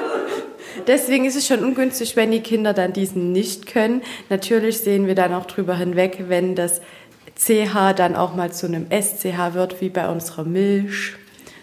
Deswegen 0.87 1.25
ist 1.25 1.35
es 1.35 1.47
schon 1.47 1.63
ungünstig, 1.63 2.15
wenn 2.15 2.31
die 2.31 2.41
Kinder 2.41 2.73
dann 2.73 2.93
diesen 2.93 3.31
nicht 3.31 3.65
können. 3.65 4.01
Natürlich 4.29 4.79
sehen 4.79 5.07
wir 5.07 5.15
dann 5.15 5.33
auch 5.33 5.45
drüber 5.45 5.75
hinweg, 5.75 6.25
wenn 6.27 6.55
das 6.55 6.81
CH 7.35 7.93
dann 7.95 8.15
auch 8.15 8.35
mal 8.35 8.51
zu 8.51 8.67
einem 8.67 8.87
SCH 8.89 9.53
wird, 9.53 9.81
wie 9.81 9.89
bei 9.89 10.07
unserer 10.07 10.43
Milch 10.43 11.13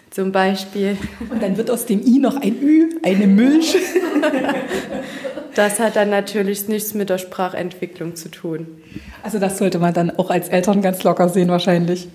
zum 0.09 0.31
Beispiel. 0.31 0.97
Und 1.29 1.41
dann 1.41 1.55
wird 1.57 1.71
aus 1.71 1.85
dem 1.85 2.05
I 2.05 2.19
noch 2.19 2.35
ein 2.35 2.61
Ü, 2.61 2.89
eine 3.03 3.27
Milch. 3.27 3.75
Das 5.55 5.79
hat 5.79 5.97
dann 5.97 6.09
natürlich 6.09 6.69
nichts 6.69 6.93
mit 6.93 7.09
der 7.09 7.17
Sprachentwicklung 7.17 8.15
zu 8.15 8.29
tun. 8.29 8.81
Also 9.23 9.39
das 9.39 9.57
sollte 9.57 9.77
man 9.79 9.93
dann 9.93 10.09
auch 10.11 10.29
als 10.29 10.47
Eltern 10.47 10.81
ganz 10.81 11.03
locker 11.03 11.27
sehen 11.27 11.49
wahrscheinlich. 11.49 12.07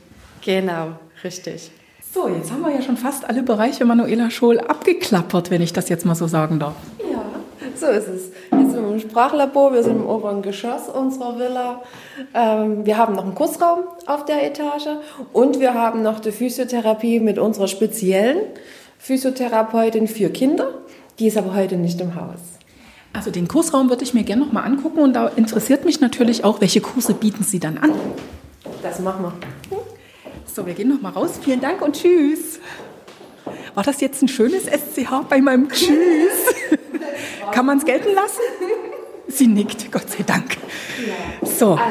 Genau, 0.43 0.93
richtig. 1.23 1.71
So, 2.15 2.29
jetzt 2.29 2.53
haben 2.53 2.63
wir 2.63 2.71
ja 2.71 2.81
schon 2.81 2.97
fast 2.97 3.29
alle 3.29 3.43
Bereiche 3.43 3.85
Manuela 3.85 4.31
Scholl 4.31 4.61
abgeklappert, 4.61 5.51
wenn 5.51 5.61
ich 5.61 5.73
das 5.73 5.89
jetzt 5.89 6.07
mal 6.07 6.15
so 6.15 6.29
sagen 6.29 6.61
darf. 6.61 6.77
Ja, 7.11 7.25
so 7.75 7.87
ist 7.87 8.07
es. 8.07 8.31
Jetzt 8.53 8.71
sind 8.71 8.85
wir 8.85 8.93
im 8.93 9.01
Sprachlabor, 9.01 9.73
wir 9.73 9.83
sind 9.83 9.97
im 9.97 10.07
oberen 10.07 10.41
Geschoss 10.41 10.89
unserer 10.89 11.41
Villa. 11.41 11.83
Ähm, 12.33 12.87
wir 12.87 12.99
haben 12.99 13.17
noch 13.17 13.25
einen 13.25 13.35
Kursraum 13.35 13.81
auf 14.07 14.25
der 14.27 14.47
Etage 14.47 14.87
und 15.33 15.59
wir 15.59 15.75
haben 15.75 16.05
noch 16.05 16.21
die 16.21 16.31
Physiotherapie 16.31 17.19
mit 17.19 17.41
unserer 17.41 17.67
speziellen 17.67 18.39
Physiotherapeutin 18.99 20.07
für 20.07 20.29
Kinder. 20.29 20.69
Die 21.19 21.27
ist 21.27 21.37
aber 21.37 21.57
heute 21.57 21.77
nicht 21.77 22.01
im 22.01 22.15
Haus. 22.15 22.39
Also 23.13 23.33
den 23.33 23.49
Kursraum 23.49 23.89
würde 23.89 24.05
ich 24.05 24.15
mir 24.15 24.23
gerne 24.23 24.45
noch 24.45 24.53
mal 24.53 24.63
angucken 24.63 25.01
und 25.01 25.15
da 25.15 25.27
interessiert 25.35 25.85
mich 25.85 26.01
natürlich 26.01 26.45
auch, 26.45 26.61
welche 26.61 26.81
Kurse 26.81 27.13
bieten 27.13 27.43
Sie 27.43 27.59
dann 27.59 27.77
an? 27.77 27.91
Das 28.85 29.01
machen 29.01 29.25
wir. 29.25 29.33
So, 30.55 30.65
wir 30.65 30.75
gehen 30.75 30.89
noch 30.89 31.01
mal 31.01 31.11
raus. 31.11 31.33
Vielen 31.43 31.61
Dank 31.61 31.83
und 31.83 31.97
tschüss. 31.97 32.61
War 33.75 33.83
das 33.83 34.01
jetzt 34.01 34.23
ein 34.23 34.29
schönes 34.29 34.67
SCH 34.67 35.29
bei 35.29 35.41
meinem 35.41 35.69
Tschüss? 35.69 36.55
Kann 37.51 37.67
man 37.67 37.79
es 37.79 37.85
gelten 37.85 38.15
lassen? 38.15 38.39
Sie 39.27 39.49
nickt, 39.49 39.91
Gott 39.91 40.09
sei 40.09 40.23
Dank. 40.23 40.57
So. 41.43 41.73
Also, 41.73 41.83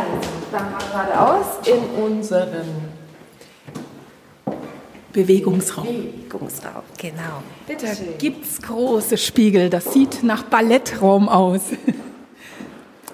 dann 0.50 0.72
mal 0.72 0.78
geradeaus 0.80 1.46
in 1.66 2.04
unseren 2.04 2.66
Bewegungsraum. 5.12 5.86
Bewegungsraum. 5.86 6.84
Genau. 6.98 7.44
Da 7.68 7.74
gibt 8.18 8.46
es 8.46 8.62
große 8.62 9.18
Spiegel. 9.18 9.70
Das 9.70 9.92
sieht 9.92 10.24
nach 10.24 10.44
Ballettraum 10.44 11.28
aus. 11.28 11.64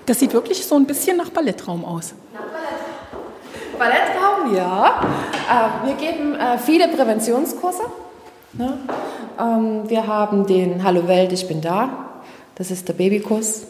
Das 0.06 0.20
sieht 0.20 0.34
wirklich 0.34 0.64
so 0.64 0.76
ein 0.76 0.86
bisschen 0.86 1.18
nach 1.18 1.32
Ballettraum 1.32 1.84
aus. 1.86 2.14
Ballettraum, 3.80 4.54
ja. 4.54 5.02
Äh, 5.50 5.88
wir 5.88 5.96
geben 5.96 6.36
äh, 6.36 6.58
viele 6.58 6.90
Präventionskurse. 6.90 7.84
Ne? 8.54 8.78
Ähm, 9.40 9.90
wir 9.90 10.06
haben 10.06 10.46
den 10.46 10.84
Hallo 10.84 11.08
Welt, 11.08 11.32
ich 11.32 11.48
bin 11.48 11.62
da. 11.62 11.90
Das 12.56 12.72
ist 12.72 12.90
der 12.90 12.94
Babykurs. 12.94 13.68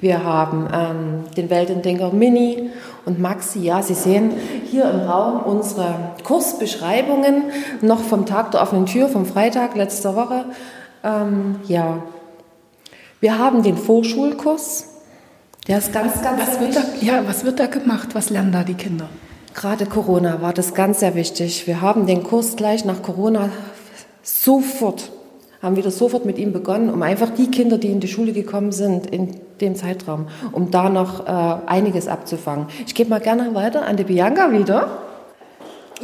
Wir 0.00 0.22
haben 0.22 0.68
ähm, 0.70 1.24
den 1.34 1.48
Weltendenker 1.48 2.10
Mini 2.12 2.70
und 3.06 3.18
Maxi. 3.20 3.60
Ja, 3.60 3.80
Sie 3.80 3.94
sehen 3.94 4.32
hier 4.70 4.90
im 4.90 5.00
Raum 5.00 5.40
unsere 5.44 5.94
Kursbeschreibungen 6.22 7.44
noch 7.80 8.00
vom 8.00 8.26
Tag 8.26 8.50
der 8.50 8.60
offenen 8.60 8.84
Tür, 8.84 9.08
vom 9.08 9.24
Freitag 9.24 9.76
letzter 9.76 10.14
Woche. 10.14 10.44
Ähm, 11.02 11.56
ja, 11.66 12.02
wir 13.20 13.38
haben 13.38 13.62
den 13.62 13.78
Vorschulkurs. 13.78 14.93
Der 15.66 15.78
ist 15.78 15.94
ganz, 15.94 16.20
ganz 16.22 16.42
Was 16.42 16.60
wird, 16.60 16.76
da, 16.76 16.82
ja, 17.00 17.26
was 17.26 17.44
wird 17.46 17.58
da 17.58 17.64
gemacht? 17.64 18.10
Was 18.12 18.28
lernen 18.28 18.52
da 18.52 18.64
die 18.64 18.74
Kinder? 18.74 19.08
Gerade 19.54 19.86
Corona 19.86 20.42
war 20.42 20.52
das 20.52 20.74
ganz 20.74 21.00
sehr 21.00 21.14
wichtig. 21.14 21.66
Wir 21.66 21.80
haben 21.80 22.06
den 22.06 22.22
Kurs 22.22 22.56
gleich 22.56 22.84
nach 22.84 23.00
Corona 23.00 23.48
sofort, 24.22 25.10
haben 25.62 25.76
wieder 25.76 25.90
sofort 25.90 26.26
mit 26.26 26.36
ihm 26.36 26.52
begonnen, 26.52 26.90
um 26.90 27.00
einfach 27.00 27.30
die 27.30 27.50
Kinder, 27.50 27.78
die 27.78 27.88
in 27.88 28.00
die 28.00 28.08
Schule 28.08 28.32
gekommen 28.32 28.72
sind, 28.72 29.06
in 29.06 29.40
dem 29.62 29.74
Zeitraum, 29.74 30.26
um 30.52 30.70
da 30.70 30.90
noch 30.90 31.26
äh, 31.26 31.30
einiges 31.66 32.08
abzufangen. 32.08 32.66
Ich 32.86 32.94
gebe 32.94 33.08
mal 33.08 33.20
gerne 33.20 33.54
weiter 33.54 33.86
an 33.86 33.96
die 33.96 34.04
Bianca 34.04 34.52
wieder. 34.52 35.03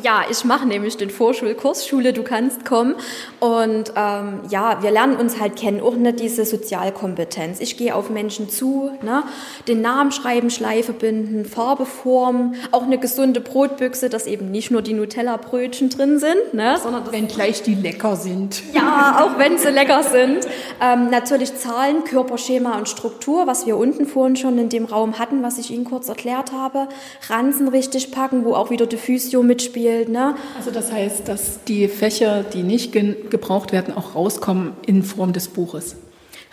Ja, 0.02 0.22
ich 0.30 0.44
mache 0.44 0.66
nämlich 0.66 0.96
den 0.96 1.10
Vorschulkurs 1.10 1.86
Schule, 1.86 2.12
du 2.12 2.22
kannst 2.22 2.64
kommen. 2.64 2.94
Und 3.40 3.92
ähm, 3.96 4.40
ja, 4.48 4.82
wir 4.82 4.90
lernen 4.90 5.16
uns 5.16 5.40
halt 5.40 5.56
kennen, 5.56 5.80
auch 5.80 5.94
nicht 5.94 6.20
diese 6.20 6.44
Sozialkompetenz. 6.44 7.60
Ich 7.60 7.76
gehe 7.76 7.94
auf 7.94 8.08
Menschen 8.08 8.48
zu, 8.48 8.92
ne? 9.02 9.24
den 9.66 9.82
Namen 9.82 10.12
schreiben, 10.12 10.50
Schleife 10.50 10.92
binden, 10.92 11.44
Farbe 11.44 11.86
formen, 11.86 12.54
auch 12.70 12.84
eine 12.84 12.98
gesunde 12.98 13.40
Brotbüchse, 13.40 14.08
dass 14.08 14.26
eben 14.26 14.50
nicht 14.50 14.70
nur 14.70 14.80
die 14.80 14.94
Nutella-Brötchen 14.94 15.90
drin 15.90 16.18
sind, 16.20 16.54
ne? 16.54 16.78
sondern 16.80 17.04
dass 17.04 17.12
Wenn 17.12 17.26
gleich 17.26 17.62
die 17.62 17.74
lecker 17.74 18.14
sind. 18.14 18.62
ja, 18.72 19.24
auch 19.24 19.38
wenn 19.38 19.58
sie 19.58 19.70
lecker 19.70 20.04
sind. 20.04 20.46
Ähm, 20.80 21.10
natürlich 21.10 21.56
Zahlen, 21.56 22.04
Körperschema 22.04 22.78
und 22.78 22.88
Struktur, 22.88 23.46
was 23.48 23.66
wir 23.66 23.76
unten 23.76 24.06
vorhin 24.06 24.36
schon 24.36 24.56
in 24.58 24.68
dem 24.68 24.84
Raum 24.84 25.18
hatten, 25.18 25.42
was 25.42 25.58
ich 25.58 25.72
Ihnen 25.72 25.84
kurz 25.84 26.08
erklärt 26.08 26.52
habe. 26.52 26.88
Ranzen 27.28 27.68
richtig 27.68 28.12
packen, 28.12 28.44
wo 28.44 28.54
auch 28.54 28.70
wieder 28.70 28.86
die 28.86 28.96
Physio 28.96 29.42
mitspielt. 29.42 29.79
Ne? 30.08 30.34
Also 30.56 30.70
das 30.70 30.92
heißt, 30.92 31.28
dass 31.28 31.64
die 31.64 31.88
Fächer, 31.88 32.42
die 32.42 32.62
nicht 32.62 32.92
ge 32.92 33.16
gebraucht 33.30 33.72
werden, 33.72 33.94
auch 33.94 34.14
rauskommen 34.14 34.72
in 34.86 35.02
Form 35.02 35.32
des 35.32 35.48
Buches. 35.48 35.96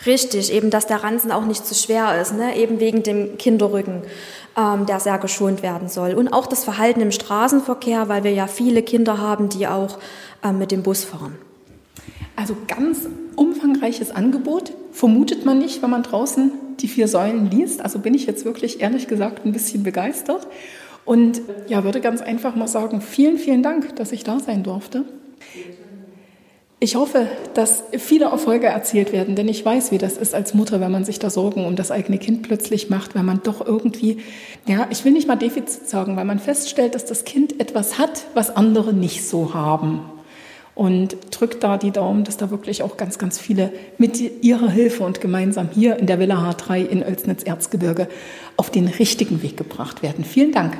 Richtig, 0.06 0.52
eben, 0.52 0.70
dass 0.70 0.86
der 0.86 1.02
Ranzen 1.02 1.32
auch 1.32 1.44
nicht 1.44 1.66
zu 1.66 1.74
schwer 1.74 2.20
ist, 2.20 2.32
ne? 2.32 2.56
eben 2.56 2.78
wegen 2.78 3.02
dem 3.02 3.36
Kinderrücken, 3.36 4.02
ähm, 4.56 4.86
der 4.86 5.00
sehr 5.00 5.18
geschont 5.18 5.62
werden 5.62 5.88
soll. 5.88 6.14
Und 6.14 6.28
auch 6.28 6.46
das 6.46 6.64
Verhalten 6.64 7.00
im 7.00 7.10
Straßenverkehr, 7.10 8.08
weil 8.08 8.22
wir 8.22 8.32
ja 8.32 8.46
viele 8.46 8.82
Kinder 8.82 9.18
haben, 9.18 9.48
die 9.48 9.66
auch 9.66 9.98
ähm, 10.44 10.58
mit 10.58 10.70
dem 10.70 10.82
Bus 10.82 11.04
fahren. 11.04 11.36
Also 12.36 12.56
ganz 12.68 13.08
umfangreiches 13.34 14.12
Angebot, 14.12 14.72
vermutet 14.92 15.44
man 15.44 15.58
nicht, 15.58 15.82
wenn 15.82 15.90
man 15.90 16.04
draußen 16.04 16.52
die 16.78 16.86
vier 16.86 17.08
Säulen 17.08 17.50
liest. 17.50 17.80
Also 17.80 17.98
bin 17.98 18.14
ich 18.14 18.26
jetzt 18.26 18.44
wirklich 18.44 18.80
ehrlich 18.80 19.08
gesagt 19.08 19.44
ein 19.44 19.52
bisschen 19.52 19.82
begeistert. 19.82 20.46
Und 21.08 21.40
ja, 21.68 21.84
würde 21.84 22.02
ganz 22.02 22.20
einfach 22.20 22.54
mal 22.54 22.68
sagen, 22.68 23.00
vielen, 23.00 23.38
vielen 23.38 23.62
Dank, 23.62 23.96
dass 23.96 24.12
ich 24.12 24.24
da 24.24 24.40
sein 24.40 24.62
durfte. 24.62 25.04
Ich 26.80 26.96
hoffe, 26.96 27.28
dass 27.54 27.82
viele 27.96 28.26
Erfolge 28.26 28.66
erzielt 28.66 29.10
werden, 29.10 29.34
denn 29.34 29.48
ich 29.48 29.64
weiß, 29.64 29.90
wie 29.90 29.96
das 29.96 30.18
ist 30.18 30.34
als 30.34 30.52
Mutter, 30.52 30.82
wenn 30.82 30.92
man 30.92 31.06
sich 31.06 31.18
da 31.18 31.30
Sorgen 31.30 31.64
um 31.64 31.76
das 31.76 31.90
eigene 31.90 32.18
Kind 32.18 32.42
plötzlich 32.42 32.90
macht, 32.90 33.14
weil 33.14 33.22
man 33.22 33.40
doch 33.42 33.66
irgendwie, 33.66 34.18
ja, 34.66 34.86
ich 34.90 35.02
will 35.06 35.12
nicht 35.12 35.26
mal 35.26 35.36
Defizit 35.36 35.88
sagen, 35.88 36.14
weil 36.18 36.26
man 36.26 36.40
feststellt, 36.40 36.94
dass 36.94 37.06
das 37.06 37.24
Kind 37.24 37.58
etwas 37.58 37.98
hat, 37.98 38.26
was 38.34 38.54
andere 38.54 38.92
nicht 38.92 39.26
so 39.26 39.54
haben. 39.54 40.02
Und 40.78 41.16
drückt 41.32 41.64
da 41.64 41.76
die 41.76 41.90
Daumen, 41.90 42.22
dass 42.22 42.36
da 42.36 42.50
wirklich 42.50 42.84
auch 42.84 42.96
ganz, 42.96 43.18
ganz 43.18 43.40
viele 43.40 43.72
mit 43.98 44.20
ihrer 44.44 44.70
Hilfe 44.70 45.02
und 45.02 45.20
gemeinsam 45.20 45.70
hier 45.74 45.96
in 45.96 46.06
der 46.06 46.20
Villa 46.20 46.36
H3 46.36 46.86
in 46.86 47.02
Oelsnitz-Erzgebirge 47.02 48.06
auf 48.56 48.70
den 48.70 48.86
richtigen 48.86 49.42
Weg 49.42 49.56
gebracht 49.56 50.04
werden. 50.04 50.24
Vielen 50.24 50.52
Dank. 50.52 50.78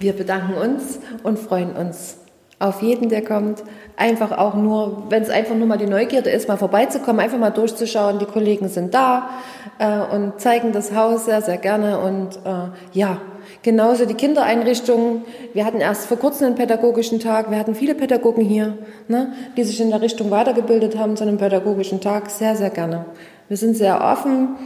Wir 0.00 0.12
bedanken 0.12 0.54
uns 0.54 0.98
und 1.22 1.38
freuen 1.38 1.70
uns 1.70 2.16
auf 2.58 2.82
jeden, 2.82 3.10
der 3.10 3.24
kommt. 3.24 3.62
Einfach 3.96 4.36
auch 4.36 4.54
nur, 4.54 5.04
wenn 5.10 5.22
es 5.22 5.30
einfach 5.30 5.54
nur 5.54 5.68
mal 5.68 5.78
die 5.78 5.86
Neugierde 5.86 6.30
ist, 6.30 6.48
mal 6.48 6.56
vorbeizukommen, 6.56 7.20
einfach 7.20 7.38
mal 7.38 7.50
durchzuschauen. 7.50 8.18
Die 8.18 8.24
Kollegen 8.24 8.68
sind 8.68 8.92
da 8.92 9.30
äh, 9.78 10.00
und 10.00 10.40
zeigen 10.40 10.72
das 10.72 10.96
Haus 10.96 11.26
sehr, 11.26 11.42
sehr 11.42 11.58
gerne. 11.58 12.00
Und 12.00 12.40
äh, 12.44 12.70
ja, 12.92 13.18
genauso 13.62 14.06
die 14.06 14.14
Kindereinrichtungen. 14.14 15.22
Wir 15.54 15.64
hatten 15.64 15.80
erst 15.80 16.06
vor 16.06 16.18
kurzem 16.18 16.48
einen 16.48 16.56
pädagogischen 16.56 17.20
Tag. 17.20 17.50
Wir 17.50 17.58
hatten 17.58 17.74
viele 17.74 17.94
Pädagogen 17.94 18.44
hier, 18.44 18.78
ne, 19.08 19.32
die 19.56 19.64
sich 19.64 19.80
in 19.80 19.90
der 19.90 20.00
Richtung 20.00 20.30
weitergebildet 20.30 20.98
haben 20.98 21.16
zu 21.16 21.24
einem 21.24 21.38
pädagogischen 21.38 22.00
Tag. 22.00 22.30
Sehr, 22.30 22.56
sehr 22.56 22.70
gerne. 22.70 23.06
Wir 23.48 23.56
sind 23.56 23.76
sehr 23.76 24.02
offen. 24.02 24.56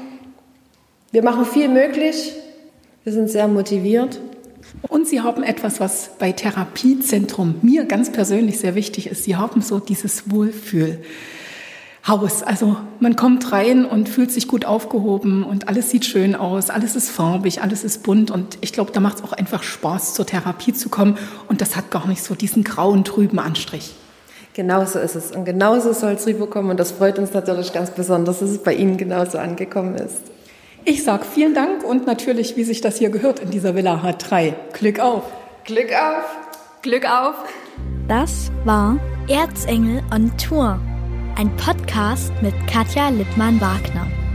Wir 1.13 1.23
machen 1.23 1.45
viel 1.45 1.69
möglich 1.69 2.35
Wir 3.07 3.13
sind 3.13 3.31
sehr 3.31 3.47
motiviert. 3.47 4.21
Und 4.89 5.07
Sie 5.07 5.21
haben 5.21 5.45
etwas, 5.45 5.79
was 5.79 6.11
bei 6.19 6.33
Therapiezentrum 6.33 7.55
mir 7.63 7.85
ganz 7.85 8.11
persönlich 8.11 8.59
sehr 8.59 8.75
wichtig 8.75 9.07
ist. 9.07 9.23
Sie 9.23 9.37
haben 9.37 9.63
so 9.63 9.79
dieses 9.79 10.29
Wohlfühl. 10.29 10.99
Haus. 12.09 12.45
Also 12.45 12.77
man 13.01 13.17
kommt 13.17 13.51
rein 13.53 13.85
und 13.85 14.09
fühlt 14.09 14.31
sich 14.31 14.47
gut 14.47 14.65
aufgehoben 14.65 15.43
und 15.43 15.69
alles 15.69 15.91
sieht 15.91 16.05
schön 16.05 16.37
aus, 16.37 16.71
alles 16.71 16.95
ist 16.95 17.11
farbig, 17.11 17.63
alles 17.63 17.83
ist 17.83 18.05
bunt 18.05 18.31
und 18.31 18.59
ich 18.61 18.73
glaube, 18.73 18.93
da 18.93 19.01
macht 19.01 19.19
es 19.19 19.25
auch 19.25 19.33
einfach 19.33 19.65
Spaß, 19.65 20.15
zur 20.15 20.25
Therapie 20.25 20.73
zu 20.73 20.89
kommen 20.89 21.19
und 21.49 21.61
das 21.61 21.75
hat 21.75 21.91
gar 21.91 22.07
nicht 22.07 22.23
so 22.23 22.35
diesen 22.37 22.63
grauen, 22.63 23.03
trüben 23.03 23.41
Anstrich. 23.41 23.95
Genauso 24.55 25.01
ist 25.01 25.17
es 25.17 25.33
und 25.33 25.45
genauso 25.45 25.93
soll 25.93 26.13
es 26.13 26.27
rüberkommen 26.27 26.71
und 26.71 26.81
das 26.81 26.93
freut 26.93 27.19
uns 27.19 27.35
natürlich 27.35 27.73
ganz 27.73 27.91
besonders, 27.91 28.39
dass 28.39 28.51
es 28.51 28.59
bei 28.63 28.75
Ihnen 28.75 28.97
genauso 28.97 29.39
angekommen 29.39 29.97
ist. 29.97 30.21
Ich 30.85 31.03
sage 31.03 31.25
vielen 31.25 31.55
Dank 31.55 31.83
und 31.83 32.07
natürlich, 32.07 32.57
wie 32.57 32.63
sich 32.63 32.81
das 32.81 32.99
hier 32.99 33.11
gehört 33.11 33.41
in 33.41 33.51
dieser 33.51 33.75
Villa 33.75 34.01
H3. 34.05 34.55
Glück 34.73 35.01
auf! 35.01 35.25
Glück 35.65 35.91
auf! 35.91 36.25
Glück 36.83 37.05
auf! 37.05 37.35
Das 38.07 38.53
war 38.65 38.97
Erzengel 39.29 40.03
on 40.13 40.31
Tour 40.39 40.79
ein 41.37 41.55
Podcast 41.57 42.33
mit 42.43 42.55
Katja 42.67 43.11
Lippmann-Wagner. 43.11 44.26